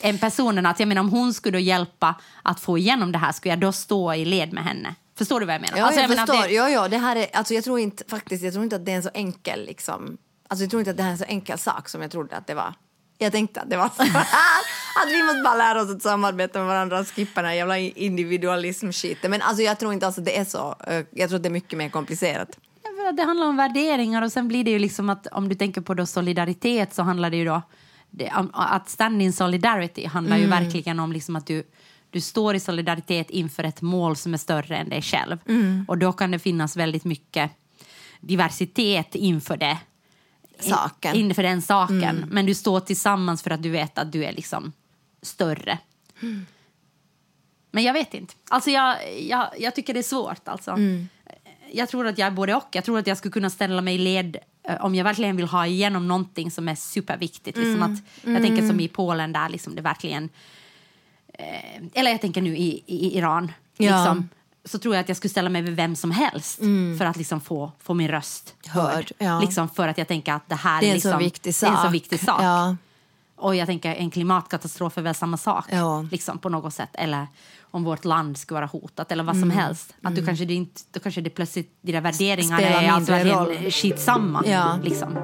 [0.00, 0.66] än personen.
[0.66, 3.72] Att jag menar, om hon skulle hjälpa att få igenom det här, skulle jag då
[3.72, 4.94] stå i led med henne?
[5.18, 5.78] Förstår du vad jag menar?
[5.78, 6.48] Ja, Alltså, jag, menar att förstår.
[6.48, 8.84] det- Ja, ja, det här är, alltså, jag tror inte faktiskt, jag tror inte att
[8.86, 10.16] det är en så enkel liksom.
[10.48, 12.36] Alltså, jag tror inte att det här är en så enkel sak som jag trodde
[12.36, 12.74] att det var.
[13.24, 14.20] Jag tänkte att det var så här,
[15.04, 17.78] att vi måste bara lära oss att samarbeta med varandra och skippa den här jävla
[17.78, 19.30] individualism-skiten.
[19.30, 20.76] Men alltså, jag tror inte alltså att det är så.
[20.86, 22.58] Eh, Jag tror att det är mycket mer komplicerat.
[23.16, 25.94] Det handlar om värderingar och sen blir det ju liksom att om du tänker på
[25.94, 27.62] då solidaritet så handlar det ju då
[28.10, 31.62] det, att stand in solidarity handlar ju verkligen om liksom att du,
[32.10, 35.38] du står i solidaritet inför ett mål som är större än dig själv.
[35.88, 37.50] Och då kan det finnas väldigt mycket
[38.20, 39.78] diversitet inför det.
[40.58, 41.16] Saken.
[41.16, 42.24] Inför den saken.
[42.30, 44.72] Men du står tillsammans för att du vet att du är liksom
[45.22, 45.78] större.
[47.70, 48.34] Men jag vet inte.
[48.48, 50.48] Alltså jag, jag, jag tycker det är svårt.
[50.48, 50.78] Alltså.
[51.72, 52.68] Jag tror att jag är både och.
[52.72, 54.36] Jag tror att jag skulle kunna ställa mig i led
[54.68, 57.58] eh, om jag verkligen vill ha igenom någonting som är superviktigt.
[57.58, 60.28] Liksom att, jag tänker som i Polen där liksom det verkligen...
[61.32, 63.52] Eh, eller jag tänker nu i, i Iran.
[63.76, 63.96] Ja.
[63.96, 64.28] Liksom,
[64.64, 66.58] så tror jag att jag skulle ställa mig vid vem som helst
[66.98, 69.40] för att liksom få, få min röst Hörd, ja.
[69.40, 71.54] Liksom för att jag tänker att det här Det är en liksom, så viktig en
[71.54, 71.94] så sak.
[71.94, 72.42] viktig sak.
[72.42, 72.76] Ja.
[73.36, 75.64] Och jag tänker en klimatkatastrof är väl samma sak.
[75.70, 76.06] Ja.
[76.10, 76.88] Liksom, på något sätt.
[76.92, 77.26] Eller
[77.70, 79.56] om vårt land skulle vara hotat eller vad som Mm.
[79.56, 79.94] helst.
[80.02, 83.80] Att du kanske det inte, då kanske det plötsligt, de där värderingarna Spelar är alltså
[83.82, 84.42] skitsamma.
[84.46, 84.78] Ja.
[84.82, 85.18] Liksom.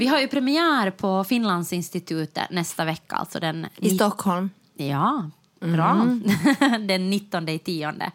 [0.00, 3.16] Vi har ju premiär på Finlandsinstitutet nästa vecka.
[3.16, 4.50] Alltså den I Stockholm.
[4.76, 5.30] Ja,
[5.60, 5.90] bra.
[5.90, 6.86] Mm.
[6.86, 8.10] Den 19 i tionde.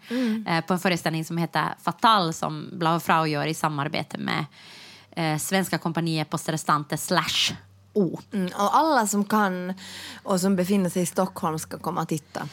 [0.48, 4.46] Eh, på en föreställning som heter Fatal som Blau Frau gör i samarbete med
[5.12, 7.54] eh, Svenska kompaniet Poste Restante slash
[7.94, 8.20] O.
[8.34, 9.74] Mm, och alla som kan
[10.24, 12.48] och som befinner sig i Stockholm ska komma och titta.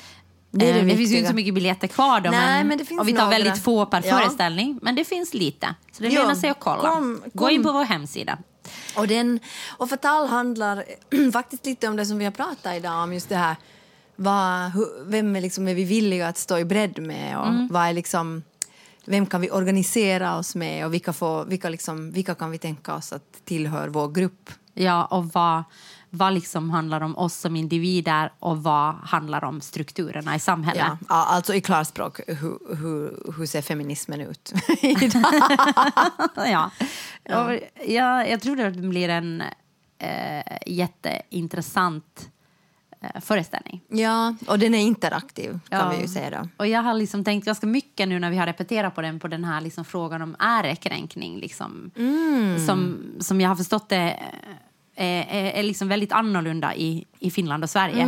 [0.50, 2.78] Det, är det, Eh, det finns ju inte så mycket biljetter kvar då, Nej, men
[2.86, 3.30] finns och vi tar några.
[3.38, 4.18] väldigt få per Ja.
[4.18, 4.78] föreställning.
[4.82, 6.82] Men det finns lite, så det lönar sig att kolla.
[6.90, 7.72] kom- Gå in kom.
[7.72, 8.38] på vår hemsida.
[8.96, 9.40] Och, den,
[9.78, 10.84] och Fatal handlar
[11.32, 13.56] faktiskt lite om det som vi har pratat idag om just det här
[14.16, 14.72] vad,
[15.06, 17.68] vem är, liksom, är vi villiga att stå i bredd med och Mm.
[17.70, 18.42] vad är liksom,
[19.04, 22.94] vem kan vi organisera oss med och vilka, får, vilka, liksom, vilka kan vi tänka
[22.94, 24.50] oss att tillhör vår grupp.
[24.74, 25.64] Ja, och vad,
[26.14, 30.82] vad liksom handlar om oss som individer och vad handlar om strukturerna i samhället.
[30.86, 34.52] Ja, ja, alltså i klarspråk, hur, hur, hur ser feminismen ut?
[36.36, 36.70] ja.
[37.24, 37.58] Och
[37.90, 39.42] jag, jag tror att det blir en
[39.98, 42.28] eh, jätteintressant
[43.00, 43.80] eh, föreställning.
[43.88, 45.88] ja, och den är interaktiv kan Ja.
[45.96, 46.48] vi ju säga då.
[46.56, 49.28] Och jag har liksom tänkt ganska mycket nu när vi har repeterat på den på
[49.28, 51.38] den här liksom frågan om ärekränkning.
[51.38, 52.66] Liksom, Mm.
[52.66, 54.20] som, som jag har förstått det
[55.06, 58.04] är, är, liksom väldigt annorlunda i, i Finland och Sverige.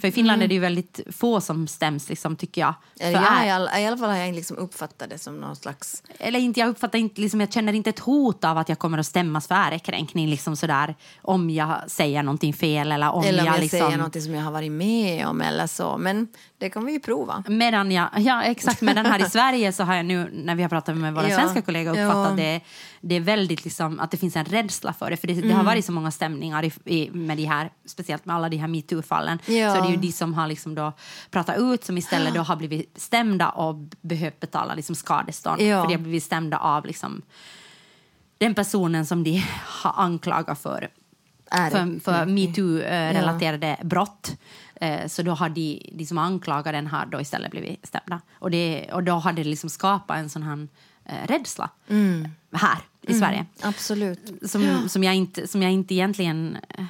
[0.00, 2.74] För i Finland är det ju väldigt få som stäms, liksom, tycker jag.
[3.00, 6.02] För jag, i, alla, I alla fall har jag liksom uppfattat det som någon slags...
[6.18, 8.98] eller inte, jag uppfattar inte, liksom, jag känner inte ett hot av att jag kommer
[8.98, 13.46] att stämmas för ärekränkning liksom sådär, om jag säger någonting fel eller om eller om
[13.46, 13.78] jag, jag liksom...
[13.78, 15.96] säger något som jag har varit med om eller så.
[15.98, 17.44] Men det kan vi ju prova.
[17.48, 20.68] Medan jag, ja exakt, medan här i Sverige så har jag nu när vi har
[20.70, 21.36] pratat med våra Ja.
[21.36, 22.36] svenska kollegor uppfattat Ja.
[22.44, 22.60] det,
[23.00, 25.16] det är väldigt liksom, att det finns en rädsla för det.
[25.16, 25.56] För det, det Mm.
[25.56, 28.68] har varit så många stämningar i, i, med de här, speciellt med alla de här
[28.68, 29.38] metoo-fallen.
[29.46, 29.74] Ja.
[29.74, 30.92] Så det är ju de som har liksom då
[31.30, 35.60] pratat ut som istället då har blivit stämda och behövt betala liksom skadestånd.
[35.60, 35.82] Ja.
[35.82, 37.22] För de har blivit stämda av liksom,
[38.38, 40.88] den personen som de har anklagat för
[41.50, 44.36] Är för, för metoo-relaterade brott.
[44.80, 48.20] Eh, Så då har de, de som anklagar den har då istället blivit stämda.
[48.32, 50.68] Och, det, och då har det liksom skapat en sån här
[51.04, 51.70] eh, rädsla
[52.52, 53.46] här i Sverige.
[53.62, 54.32] Absolut.
[54.50, 56.84] Som, som, jag inte, som jag inte egentligen eh,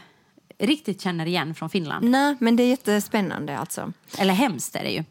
[0.58, 2.10] riktigt känner igen från Finland.
[2.10, 3.92] Nej, men det är jättespännande alltså.
[4.18, 5.04] Eller hemskt är det ju.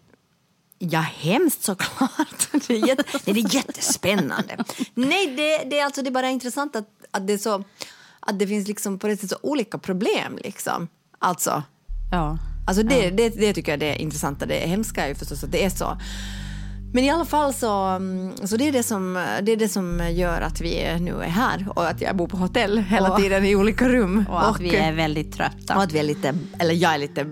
[0.80, 2.50] Ja, hemskt såklart.
[2.68, 4.64] Det är, jätte, nej, det är jättespännande.
[4.94, 7.64] Nej, det, det, är alltså, det är bara intressant att, att, det, så,
[8.20, 10.40] att det finns liksom på det sättet så olika problem.
[10.44, 10.88] Liksom.
[11.20, 11.64] Alltså,
[12.12, 12.38] Ja.
[12.68, 14.46] alltså det, det, det tycker jag det är intressanta.
[14.46, 15.98] Det hemska är ju förstås att det är så.
[16.94, 20.10] Men i alla fall så, mm, så det, är det, som, det är det som
[20.12, 23.46] gör att vi nu är här och att jag bor på hotell hela Och- tiden
[23.46, 24.26] i olika rum.
[24.30, 25.76] Och att vi är väldigt trötta.
[25.76, 27.26] och att vi är lite, eller jag är lite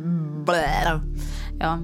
[0.46, 1.00] blä.
[1.60, 1.80] Ja.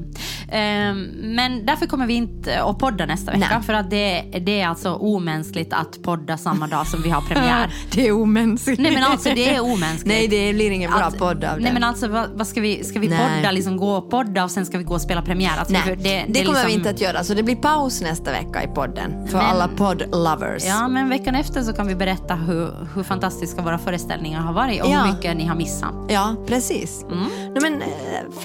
[0.51, 1.03] Ehm,
[1.35, 3.47] men därför kommer vi inte att podda nästa vecka.
[3.51, 3.63] Nej.
[3.63, 7.73] För att det, det är alltså omänskligt att podda samma dag som vi har premiär.
[7.95, 8.79] Det är omänskligt.
[8.79, 10.05] Nej men alltså det är omänskligt.
[10.05, 11.63] Nej, det blir ingen bra Att- podd av det.
[11.63, 13.19] Nej men alltså vad, vad ska vi, ska vi Nej.
[13.37, 15.57] podda, liksom gå och podda och sen ska vi gå och spela premiär?
[15.59, 17.23] Alltså, Nej, för det, det, kommer liksom- vi inte att göra.
[17.23, 20.63] Så det blir paus nästa vecka i podden för Men- alla podd-lovers.
[20.65, 24.81] Ja men veckan efter så kan vi berätta hur, hur fantastiska våra föreställningar har varit
[24.83, 24.99] och Ja.
[25.03, 25.93] hur mycket ni har missat.
[26.09, 27.03] Ja, precis.
[27.03, 27.25] Mm.
[27.39, 27.87] Nej, men, eh,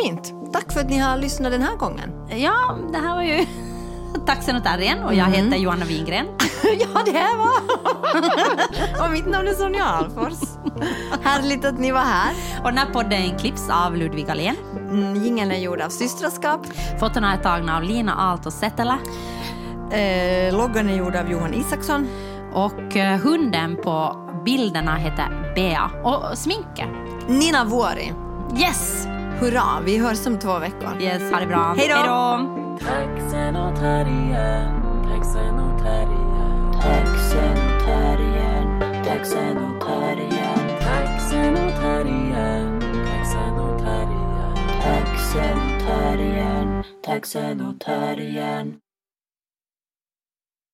[0.03, 0.33] fint.
[0.53, 1.96] Tack för att ni har lyssnat den här gången.
[2.29, 3.47] Ja, det här var ju
[4.27, 5.45] Taxen och Terriern och jag Mm.
[5.45, 6.27] heter Johanna Wingren.
[6.65, 9.05] ja, det här var...
[9.07, 10.39] och mitt namn är Sonja Alfors.
[11.23, 12.35] Härligt att ni var här.
[12.59, 14.57] Och den här podden klipps av Ludvig Alén.
[14.77, 16.61] Mm, Jingeln är gjord av systraskap.
[17.01, 18.99] Fotona är tagna av Lina Aalto Setälä.
[19.91, 22.09] Eh, loggan är gjord av Johan Isaksson.
[22.53, 25.91] Och eh, hunden på bilderna heter Bea.
[26.05, 26.89] Och sminket.
[27.29, 28.13] Nina Vuori.
[28.59, 29.07] Yes!
[29.41, 31.03] Hurra, vi hörs om två veckor.
[31.03, 31.75] Yes, ha det bra.
[31.79, 31.97] Hej då.
[32.87, 42.81] Taxen och terriern, taxen och terriern, Taxen och terriern, taxen och terriern, taxen och terriern,
[42.81, 44.57] taxen och terriern.
[44.83, 48.86] taxen och terriern, taxen och terriern.